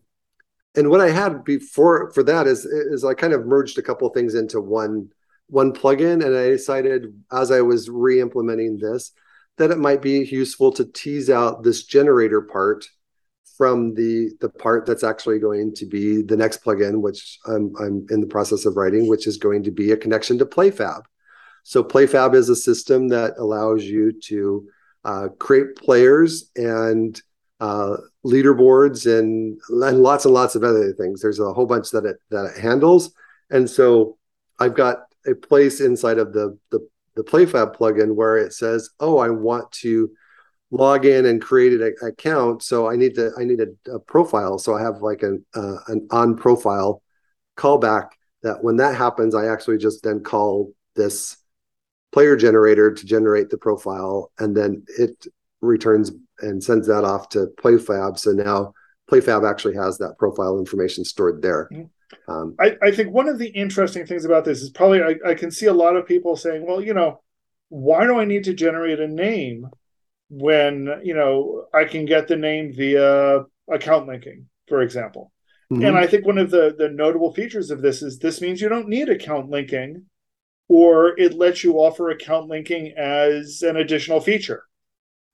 and 0.74 0.90
what 0.90 1.00
I 1.00 1.10
had 1.10 1.44
before 1.44 2.10
for 2.12 2.22
that 2.22 2.46
is 2.46 2.64
is 2.64 3.04
I 3.04 3.14
kind 3.14 3.32
of 3.32 3.46
merged 3.46 3.78
a 3.78 3.82
couple 3.82 4.08
things 4.10 4.34
into 4.34 4.60
one 4.60 5.10
one 5.48 5.72
plugin, 5.72 6.24
and 6.24 6.36
I 6.36 6.48
decided 6.48 7.12
as 7.32 7.50
I 7.50 7.60
was 7.60 7.88
re-implementing 7.88 8.78
this 8.78 9.12
that 9.58 9.70
it 9.70 9.78
might 9.78 10.02
be 10.02 10.24
useful 10.24 10.72
to 10.72 10.84
tease 10.84 11.30
out 11.30 11.62
this 11.62 11.84
generator 11.84 12.42
part 12.42 12.86
from 13.56 13.94
the 13.94 14.30
the 14.40 14.50
part 14.50 14.84
that's 14.84 15.04
actually 15.04 15.38
going 15.38 15.74
to 15.74 15.86
be 15.86 16.22
the 16.22 16.36
next 16.36 16.62
plugin, 16.62 17.00
which 17.00 17.38
I'm 17.46 17.74
I'm 17.76 18.06
in 18.10 18.20
the 18.20 18.26
process 18.26 18.66
of 18.66 18.76
writing, 18.76 19.08
which 19.08 19.26
is 19.26 19.38
going 19.38 19.62
to 19.64 19.70
be 19.70 19.92
a 19.92 19.96
connection 19.96 20.38
to 20.38 20.46
PlayFab. 20.46 21.02
So 21.62 21.82
PlayFab 21.82 22.34
is 22.34 22.48
a 22.48 22.56
system 22.56 23.08
that 23.08 23.34
allows 23.38 23.84
you 23.84 24.12
to 24.24 24.68
uh, 25.04 25.28
create 25.38 25.76
players 25.76 26.50
and 26.54 27.20
uh, 27.58 27.96
leaderboards 28.24 29.06
and, 29.06 29.58
and 29.70 30.00
lots 30.00 30.26
and 30.26 30.34
lots 30.34 30.54
of 30.54 30.62
other 30.62 30.92
things. 30.92 31.22
There's 31.22 31.40
a 31.40 31.52
whole 31.52 31.66
bunch 31.66 31.90
that 31.90 32.04
it 32.04 32.18
that 32.30 32.52
it 32.56 32.60
handles, 32.60 33.12
and 33.50 33.68
so 33.68 34.18
I've 34.58 34.74
got 34.74 34.98
a 35.26 35.34
place 35.34 35.80
inside 35.80 36.18
of 36.18 36.32
the 36.32 36.58
the 36.70 36.86
the 37.16 37.24
PlayFab 37.24 37.76
plugin 37.76 38.14
where 38.14 38.36
it 38.36 38.52
says, 38.52 38.90
"Oh, 39.00 39.18
I 39.18 39.30
want 39.30 39.72
to 39.72 40.10
log 40.70 41.06
in 41.06 41.26
and 41.26 41.40
create 41.40 41.80
an 41.80 41.94
account, 42.02 42.62
so 42.62 42.88
I 42.88 42.96
need 42.96 43.14
to 43.16 43.32
I 43.38 43.44
need 43.44 43.60
a, 43.60 43.92
a 43.92 43.98
profile. 43.98 44.58
So 44.58 44.74
I 44.74 44.82
have 44.82 45.02
like 45.02 45.22
an 45.22 45.44
uh, 45.54 45.78
an 45.88 46.06
on 46.10 46.36
profile 46.36 47.02
callback 47.56 48.10
that 48.42 48.62
when 48.62 48.76
that 48.76 48.94
happens, 48.94 49.34
I 49.34 49.46
actually 49.46 49.78
just 49.78 50.02
then 50.02 50.22
call 50.22 50.72
this 50.94 51.38
player 52.12 52.36
generator 52.36 52.92
to 52.92 53.06
generate 53.06 53.50
the 53.50 53.58
profile, 53.58 54.30
and 54.38 54.56
then 54.56 54.84
it 54.98 55.26
returns 55.60 56.12
and 56.40 56.62
sends 56.62 56.86
that 56.86 57.04
off 57.04 57.28
to 57.30 57.48
PlayFab. 57.58 58.18
So 58.18 58.32
now 58.32 58.72
PlayFab 59.10 59.48
actually 59.48 59.74
has 59.74 59.98
that 59.98 60.18
profile 60.18 60.58
information 60.58 61.04
stored 61.04 61.42
there. 61.42 61.68
Mm-hmm. 61.72 61.84
Um, 62.28 62.54
I, 62.60 62.76
I, 62.82 62.90
think 62.92 63.12
one 63.12 63.28
of 63.28 63.38
the 63.38 63.48
interesting 63.48 64.06
things 64.06 64.24
about 64.24 64.44
this 64.44 64.62
is 64.62 64.70
probably 64.70 65.02
I, 65.02 65.30
I, 65.30 65.34
can 65.34 65.50
see 65.50 65.66
a 65.66 65.72
lot 65.72 65.96
of 65.96 66.06
people 66.06 66.36
saying, 66.36 66.64
well, 66.64 66.80
you 66.80 66.94
know, 66.94 67.20
why 67.68 68.04
do 68.04 68.18
I 68.18 68.24
need 68.24 68.44
to 68.44 68.54
generate 68.54 69.00
a 69.00 69.08
name 69.08 69.68
when, 70.28 71.00
you 71.02 71.14
know, 71.14 71.66
I 71.74 71.84
can 71.84 72.04
get 72.04 72.28
the 72.28 72.36
name 72.36 72.72
via 72.72 73.44
account 73.68 74.06
linking, 74.06 74.46
for 74.68 74.82
example? 74.82 75.32
Mm-hmm. 75.72 75.84
And 75.84 75.96
I 75.96 76.06
think 76.06 76.24
one 76.24 76.38
of 76.38 76.50
the, 76.50 76.74
the 76.78 76.88
notable 76.88 77.34
features 77.34 77.70
of 77.72 77.82
this 77.82 78.02
is 78.02 78.18
this 78.18 78.40
means 78.40 78.60
you 78.60 78.68
don't 78.68 78.88
need 78.88 79.08
account 79.08 79.50
linking 79.50 80.06
or 80.68 81.18
it 81.18 81.34
lets 81.34 81.64
you 81.64 81.74
offer 81.74 82.10
account 82.10 82.48
linking 82.48 82.92
as 82.96 83.62
an 83.62 83.76
additional 83.76 84.20
feature. 84.20 84.64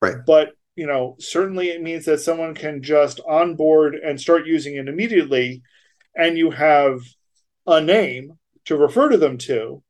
Right. 0.00 0.16
But 0.26 0.52
you 0.74 0.86
know, 0.86 1.16
certainly 1.18 1.68
it 1.68 1.82
means 1.82 2.06
that 2.06 2.20
someone 2.20 2.54
can 2.54 2.82
just 2.82 3.20
onboard 3.28 3.94
and 3.94 4.20
start 4.20 4.46
using 4.46 4.76
it 4.76 4.88
immediately, 4.88 5.62
and 6.14 6.36
you 6.36 6.50
have 6.50 7.00
a 7.66 7.80
name 7.80 8.38
to 8.64 8.76
refer 8.76 9.08
to 9.08 9.16
them 9.16 9.38
to. 9.38 9.82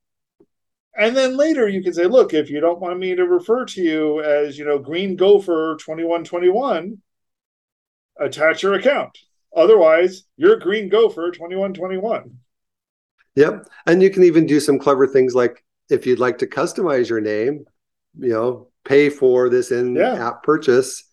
And 0.97 1.17
then 1.17 1.37
later 1.37 1.69
you 1.69 1.83
can 1.83 1.95
say, 1.95 2.05
look, 2.05 2.35
if 2.35 2.51
you 2.51 2.61
don't 2.61 2.81
want 2.81 2.99
me 2.99 3.15
to 3.15 3.25
refer 3.25 3.65
to 3.65 3.83
you 3.83 4.23
as, 4.23 4.59
you 4.59 4.65
know, 4.65 4.79
Green 4.79 5.17
Gopher 5.17 5.77
2121, 5.81 7.01
attach 8.21 8.63
your 8.63 8.75
account. 8.75 9.17
Otherwise, 9.57 10.25
you're 10.37 10.59
Green 10.59 10.89
Gopher 10.89 11.31
2121. 11.31 12.39
Yep. 13.35 13.67
And 13.87 14.03
you 14.03 14.11
can 14.11 14.25
even 14.25 14.47
do 14.47 14.61
some 14.61 14.79
clever 14.79 15.07
things 15.07 15.35
like 15.35 15.65
if 15.91 16.07
you'd 16.07 16.19
like 16.19 16.39
to 16.39 16.47
customize 16.47 17.09
your 17.09 17.21
name, 17.21 17.65
you 18.19 18.29
know, 18.29 18.69
pay 18.85 19.09
for 19.09 19.49
this 19.49 19.71
in 19.71 19.95
yeah. 19.95 20.29
app 20.29 20.43
purchase 20.43 21.05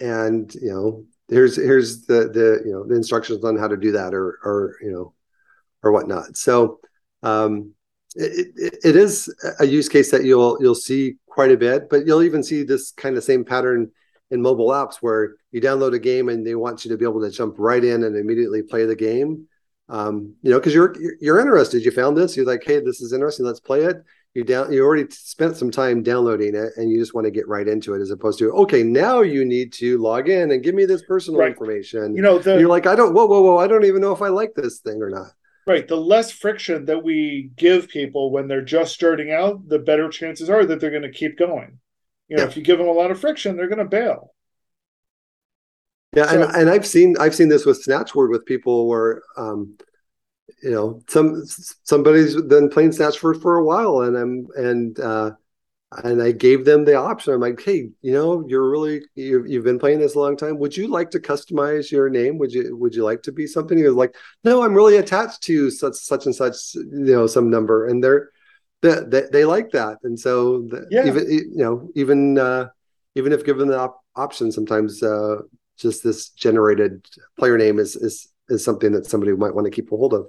and 0.00 0.54
you 0.54 0.70
know 0.70 1.04
here's 1.28 1.56
here's 1.56 2.02
the 2.06 2.28
the 2.28 2.62
you 2.64 2.72
know 2.72 2.84
the 2.86 2.94
instructions 2.94 3.44
on 3.44 3.56
how 3.56 3.68
to 3.68 3.76
do 3.76 3.92
that 3.92 4.14
or 4.14 4.38
or 4.44 4.76
you 4.82 4.90
know 4.90 5.14
or 5.82 5.92
whatnot. 5.92 6.36
So 6.36 6.80
um 7.22 7.72
it, 8.16 8.52
it, 8.56 8.78
it 8.84 8.96
is 8.96 9.34
a 9.58 9.66
use 9.66 9.88
case 9.88 10.10
that 10.10 10.24
you'll 10.24 10.58
you'll 10.60 10.74
see 10.74 11.14
quite 11.26 11.50
a 11.50 11.56
bit 11.56 11.90
but 11.90 12.06
you'll 12.06 12.22
even 12.22 12.42
see 12.42 12.62
this 12.62 12.92
kind 12.92 13.16
of 13.16 13.24
same 13.24 13.44
pattern 13.44 13.90
in 14.30 14.40
mobile 14.40 14.68
apps 14.68 14.96
where 15.00 15.34
you 15.50 15.60
download 15.60 15.94
a 15.94 15.98
game 15.98 16.28
and 16.28 16.46
they 16.46 16.54
want 16.54 16.84
you 16.84 16.90
to 16.90 16.96
be 16.96 17.04
able 17.04 17.20
to 17.20 17.30
jump 17.30 17.56
right 17.58 17.84
in 17.84 18.04
and 18.04 18.16
immediately 18.16 18.62
play 18.62 18.84
the 18.84 18.96
game. 18.96 19.46
Um, 19.88 20.34
you 20.42 20.50
know 20.50 20.58
because 20.58 20.74
you're 20.74 20.94
you're 21.20 21.40
interested. 21.40 21.84
You 21.84 21.90
found 21.90 22.16
this. 22.16 22.36
You're 22.36 22.46
like 22.46 22.64
hey 22.64 22.80
this 22.80 23.00
is 23.00 23.12
interesting. 23.12 23.46
Let's 23.46 23.60
play 23.60 23.82
it 23.82 24.02
you 24.34 24.42
down 24.42 24.72
you 24.72 24.84
already 24.84 25.06
spent 25.10 25.56
some 25.56 25.70
time 25.70 26.02
downloading 26.02 26.54
it 26.54 26.72
and 26.76 26.90
you 26.90 26.98
just 26.98 27.14
want 27.14 27.24
to 27.24 27.30
get 27.30 27.46
right 27.48 27.68
into 27.68 27.94
it 27.94 28.02
as 28.02 28.10
opposed 28.10 28.38
to 28.38 28.50
okay 28.52 28.82
now 28.82 29.20
you 29.20 29.44
need 29.44 29.72
to 29.72 29.96
log 29.98 30.28
in 30.28 30.50
and 30.50 30.62
give 30.62 30.74
me 30.74 30.84
this 30.84 31.02
personal 31.02 31.40
right. 31.40 31.50
information 31.50 32.14
you 32.14 32.22
know 32.22 32.38
the, 32.38 32.58
you're 32.58 32.68
like 32.68 32.86
i 32.86 32.94
don't 32.94 33.14
whoa 33.14 33.26
whoa 33.26 33.40
whoa 33.40 33.58
i 33.58 33.66
don't 33.66 33.84
even 33.84 34.00
know 34.00 34.12
if 34.12 34.20
i 34.20 34.28
like 34.28 34.52
this 34.54 34.80
thing 34.80 35.00
or 35.00 35.08
not 35.08 35.28
right 35.66 35.88
the 35.88 35.96
less 35.96 36.30
friction 36.30 36.84
that 36.84 37.02
we 37.02 37.50
give 37.56 37.88
people 37.88 38.30
when 38.30 38.48
they're 38.48 38.60
just 38.60 38.92
starting 38.92 39.32
out 39.32 39.66
the 39.68 39.78
better 39.78 40.08
chances 40.08 40.50
are 40.50 40.64
that 40.64 40.80
they're 40.80 40.90
going 40.90 41.02
to 41.02 41.10
keep 41.10 41.38
going 41.38 41.78
you 42.28 42.36
know 42.36 42.42
yeah. 42.42 42.48
if 42.48 42.56
you 42.56 42.62
give 42.62 42.78
them 42.78 42.88
a 42.88 42.92
lot 42.92 43.10
of 43.10 43.20
friction 43.20 43.56
they're 43.56 43.68
going 43.68 43.78
to 43.78 43.84
bail 43.84 44.34
yeah 46.14 46.26
so, 46.26 46.42
and, 46.42 46.56
and 46.56 46.70
i've 46.70 46.86
seen 46.86 47.16
i've 47.20 47.34
seen 47.34 47.48
this 47.48 47.64
with 47.64 47.84
snatchword 47.84 48.30
with 48.30 48.44
people 48.44 48.88
where 48.88 49.22
um 49.36 49.76
you 50.62 50.70
know 50.70 51.00
some 51.08 51.42
somebody's 51.84 52.40
been 52.42 52.68
playing 52.68 52.90
snatchword 52.90 53.20
for 53.20 53.34
for 53.34 53.56
a 53.56 53.64
while 53.64 54.02
and 54.02 54.16
i'm 54.16 54.46
and 54.56 55.00
uh 55.00 55.30
and 56.02 56.22
i 56.22 56.32
gave 56.32 56.64
them 56.64 56.84
the 56.84 56.94
option. 56.94 57.32
I'm 57.32 57.40
like 57.40 57.60
hey 57.62 57.88
you 58.02 58.12
know 58.12 58.44
you're 58.48 58.68
really 58.68 59.02
you've, 59.14 59.46
you've 59.46 59.64
been 59.64 59.78
playing 59.78 60.00
this 60.00 60.14
a 60.14 60.18
long 60.18 60.36
time. 60.36 60.58
Would 60.58 60.76
you 60.76 60.88
like 60.88 61.10
to 61.12 61.20
customize 61.20 61.90
your 61.90 62.08
name? 62.08 62.38
Would 62.38 62.52
you 62.52 62.76
would 62.76 62.94
you 62.94 63.04
like 63.04 63.22
to 63.22 63.32
be 63.32 63.46
something? 63.46 63.78
You're 63.78 63.92
like 63.92 64.16
no 64.42 64.62
i'm 64.62 64.74
really 64.74 64.96
attached 64.96 65.42
to 65.44 65.70
such 65.70 65.94
such 65.94 66.26
and 66.26 66.34
such 66.34 66.74
you 66.74 66.86
know 66.90 67.26
some 67.26 67.48
number. 67.48 67.86
And 67.86 68.02
they're 68.02 68.30
they, 68.82 69.00
they, 69.06 69.22
they 69.32 69.44
like 69.44 69.70
that. 69.70 69.98
And 70.02 70.18
so 70.18 70.62
the, 70.62 70.86
yeah. 70.90 71.06
even 71.06 71.30
you 71.30 71.56
know 71.56 71.88
even 71.94 72.38
uh 72.38 72.68
even 73.14 73.32
if 73.32 73.44
given 73.44 73.68
the 73.68 73.78
op- 73.78 74.02
option 74.16 74.50
sometimes 74.50 75.02
uh 75.02 75.36
just 75.78 76.02
this 76.02 76.30
generated 76.30 77.06
player 77.38 77.56
name 77.56 77.78
is 77.78 77.94
is 77.96 78.28
is 78.48 78.64
something 78.64 78.92
that 78.92 79.06
somebody 79.06 79.32
might 79.32 79.54
want 79.54 79.66
to 79.66 79.70
keep 79.70 79.92
a 79.92 79.96
hold 79.96 80.12
of 80.12 80.26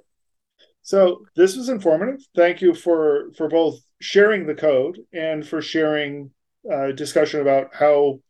so 0.86 1.26
this 1.34 1.56
was 1.56 1.68
informative. 1.68 2.24
Thank 2.36 2.62
you 2.62 2.72
for 2.72 3.32
for 3.36 3.48
both 3.48 3.80
sharing 4.00 4.46
the 4.46 4.54
code 4.54 5.00
and 5.12 5.44
for 5.44 5.60
sharing 5.60 6.30
uh, 6.72 6.92
discussion 6.92 7.40
about 7.40 7.74
how 7.74 8.20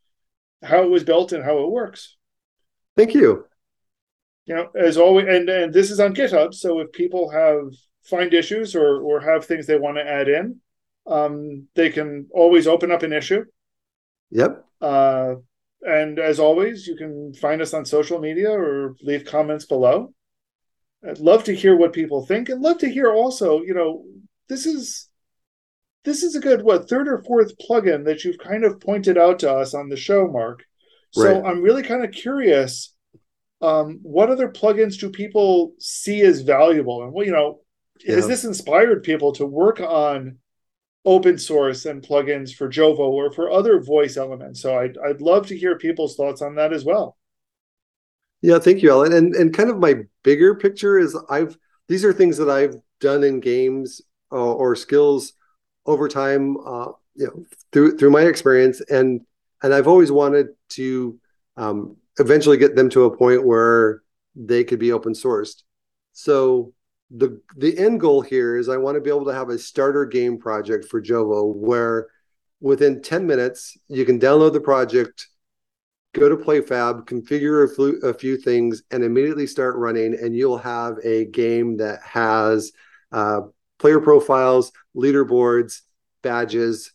how 0.63 0.83
it 0.83 0.89
was 0.89 1.05
built 1.05 1.33
and 1.33 1.45
how 1.45 1.59
it 1.59 1.71
works. 1.71 2.17
Thank 2.97 3.13
you. 3.13 3.45
You 4.47 4.55
know, 4.55 4.71
as 4.75 4.97
always, 4.97 5.27
and 5.29 5.51
and 5.51 5.71
this 5.71 5.91
is 5.91 6.01
on 6.01 6.15
GitHub. 6.15 6.55
So 6.55 6.81
if 6.81 6.91
people 6.93 7.29
have 7.29 7.75
find 8.05 8.33
issues 8.33 8.75
or 8.75 9.03
or 9.03 9.21
have 9.21 9.45
things 9.45 9.67
they 9.67 9.79
want 9.79 9.99
to 9.99 10.09
add 10.09 10.27
in, 10.27 10.59
um, 11.07 11.69
they 11.75 11.91
can 11.91 12.27
always 12.33 12.67
open 12.67 12.91
up 12.91 13.03
an 13.03 13.13
issue. 13.13 13.45
Yep. 14.31 14.65
Uh, 14.81 15.35
and 15.83 16.19
as 16.19 16.41
always, 16.41 16.87
you 16.87 16.97
can 16.97 17.35
find 17.35 17.61
us 17.61 17.75
on 17.75 17.85
social 17.85 18.19
media 18.19 18.51
or 18.51 18.97
leave 19.03 19.27
comments 19.27 19.67
below. 19.67 20.15
I'd 21.09 21.19
love 21.19 21.45
to 21.45 21.55
hear 21.55 21.77
what 21.77 21.93
people 21.93 22.27
think 22.27 22.49
and 22.49 22.61
love 22.61 22.79
to 22.79 22.91
hear 22.91 23.13
also, 23.13 23.63
you 23.63 23.75
know, 23.75 24.05
this 24.49 24.67
is 24.67 25.09
this 26.05 26.23
is 26.23 26.37
a 26.37 26.41
good 26.41 26.63
what 26.63 26.89
third 26.89 27.09
or 27.09 27.23
fourth 27.25 27.53
plugin 27.59 28.05
that 28.05 28.25
you've 28.25 28.39
kind 28.39 28.65
of 28.65 28.81
pointed 28.81 29.19
out 29.19 29.41
to 29.41 29.53
us 29.53 29.75
on 29.75 29.89
the 29.89 29.97
show, 29.97 30.29
Mark. 30.29 30.65
So 31.13 31.41
right. 31.41 31.45
I'm 31.45 31.63
really 31.63 31.83
kind 31.83 32.05
of 32.05 32.13
curious. 32.13 32.95
Um, 33.61 34.01
what 34.03 34.31
other 34.31 34.49
plugins 34.49 34.99
do 34.99 35.11
people 35.11 35.73
see 35.79 36.21
as 36.21 36.43
valuable? 36.43 37.03
And 37.03 37.13
well, 37.13 37.25
you 37.25 37.33
know, 37.33 37.61
yeah. 38.05 38.17
has 38.17 38.29
this 38.29 38.45
inspired 38.45 39.03
people 39.03 39.33
to 39.33 39.47
work 39.47 39.81
on 39.81 40.39
open 41.05 41.39
source 41.39 41.87
and 41.87 42.03
plugins 42.03 42.55
for 42.55 42.69
Jovo 42.69 42.99
or 42.99 43.33
for 43.33 43.51
other 43.51 43.81
voice 43.81 44.17
elements? 44.17 44.61
So 44.61 44.79
I'd 44.79 44.97
I'd 44.99 45.21
love 45.21 45.47
to 45.49 45.59
hear 45.59 45.79
people's 45.79 46.17
thoughts 46.17 46.43
on 46.43 46.57
that 46.57 46.73
as 46.73 46.85
well. 46.85 47.17
Yeah, 48.47 48.61
thank 48.61 48.81
you, 48.81 48.93
Allen. 48.93 49.13
And 49.13 49.35
and 49.35 49.53
kind 49.53 49.71
of 49.71 49.79
my 49.81 50.05
bigger 50.23 50.55
picture 50.55 51.01
is 51.01 51.19
I've 51.29 51.59
these 51.89 52.05
are 52.05 52.13
things 52.13 52.37
that 52.37 52.49
I've 52.49 52.77
done 53.01 53.25
in 53.25 53.41
games 53.41 54.01
uh, 54.31 54.37
or 54.37 54.77
skills 54.77 55.33
over 55.85 56.07
time, 56.07 56.57
uh, 56.65 56.93
you 57.17 57.27
know, 57.27 57.45
through 57.73 57.99
through 57.99 58.11
my 58.11 58.23
experience, 58.23 58.81
and 58.83 59.23
and 59.65 59.75
I've 59.75 59.89
always 59.89 60.13
wanted 60.13 60.51
to 60.79 61.19
um, 61.57 61.97
eventually 62.21 62.57
get 62.57 62.77
them 62.77 62.89
to 62.91 63.07
a 63.07 63.17
point 63.17 63.45
where 63.45 64.03
they 64.37 64.63
could 64.63 64.79
be 64.79 64.93
open 64.93 65.13
sourced. 65.13 65.65
So 66.13 66.73
the 67.11 67.41
the 67.57 67.77
end 67.77 67.99
goal 67.99 68.21
here 68.23 68.57
is 68.57 68.69
I 68.69 68.77
want 68.77 68.95
to 68.95 69.01
be 69.01 69.11
able 69.11 69.25
to 69.25 69.35
have 69.35 69.49
a 69.49 69.59
starter 69.59 70.07
game 70.07 70.39
project 70.39 70.85
for 70.85 71.03
Jovo 71.03 71.53
where 71.53 72.07
within 72.61 73.03
10 73.03 73.27
minutes 73.27 73.77
you 73.89 74.05
can 74.05 74.21
download 74.21 74.53
the 74.53 74.61
project 74.61 75.27
go 76.17 76.29
to 76.29 76.37
PlayFab, 76.37 77.07
configure 77.07 77.65
a, 77.65 77.75
flu- 77.75 78.01
a, 78.03 78.15
few 78.15 78.37
things, 78.37 78.83
and 78.91 79.05
immediately 79.05 79.47
start 79.47 79.77
running. 79.77 80.15
And 80.15 80.35
you'll 80.35 80.59
have 80.59 80.97
a 81.05 81.27
game 81.27 81.77
that 81.79 82.01
has 82.03 82.73
uh, 83.13 83.43
player 83.79 84.01
profiles, 84.01 84.73
leaderboards, 84.97 85.83
badges, 86.23 86.93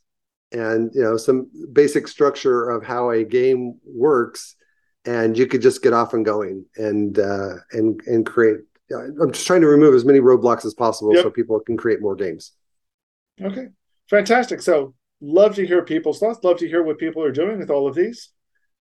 and 0.52 0.92
you 0.94 1.02
know 1.02 1.16
some 1.16 1.50
basic 1.72 2.08
structure 2.08 2.70
of 2.70 2.84
how 2.84 3.12
a 3.12 3.24
game 3.24 3.80
works. 3.86 4.56
And 5.06 5.36
you 5.36 5.48
could 5.48 5.62
just 5.62 5.82
get 5.82 5.94
off 5.94 6.14
and 6.14 6.26
going 6.26 6.66
and 6.76 7.18
uh, 7.18 7.56
and 7.72 8.02
and 8.06 8.26
create. 8.26 8.60
I'm 8.94 9.32
just 9.32 9.48
trying 9.48 9.62
to 9.62 9.68
remove 9.68 9.96
as 9.96 10.04
many 10.04 10.20
roadblocks 10.20 10.66
as 10.66 10.74
possible 10.74 11.14
yep. 11.16 11.24
so 11.24 11.30
people 11.30 11.60
can 11.62 11.78
create 11.78 12.02
more 12.02 12.16
games. 12.16 12.52
Okay, 13.42 13.68
fantastic. 14.10 14.62
So 14.62 14.94
love 15.22 15.56
to 15.56 15.66
hear 15.66 15.82
people's 15.84 16.20
thoughts. 16.20 16.44
Love 16.44 16.58
to 16.58 16.68
hear 16.68 16.84
what 16.84 16.98
people 16.98 17.24
are 17.24 17.32
doing 17.32 17.58
with 17.58 17.70
all 17.70 17.88
of 17.88 17.96
these. 17.96 18.32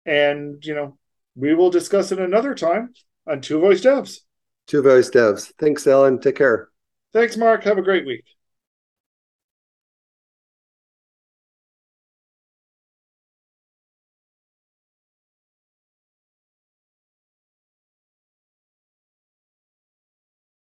And, 0.06 0.64
you 0.66 0.76
know, 0.76 0.98
we 1.36 1.54
will 1.54 1.70
discuss 1.70 2.12
it 2.12 2.20
another 2.20 2.56
time 2.56 2.94
on 3.28 3.42
Two 3.42 3.60
Voice 3.60 3.82
Devs. 3.82 4.20
Two 4.68 4.82
Voice 4.82 5.10
Devs. 5.10 5.52
Thanks, 5.60 5.86
Allen. 5.88 6.20
Take 6.20 6.36
care. 6.38 6.70
Thanks, 7.14 7.38
Mark. 7.38 7.64
Have 7.64 7.78
a 7.78 7.84
great 7.84 8.06
week. 8.06 8.26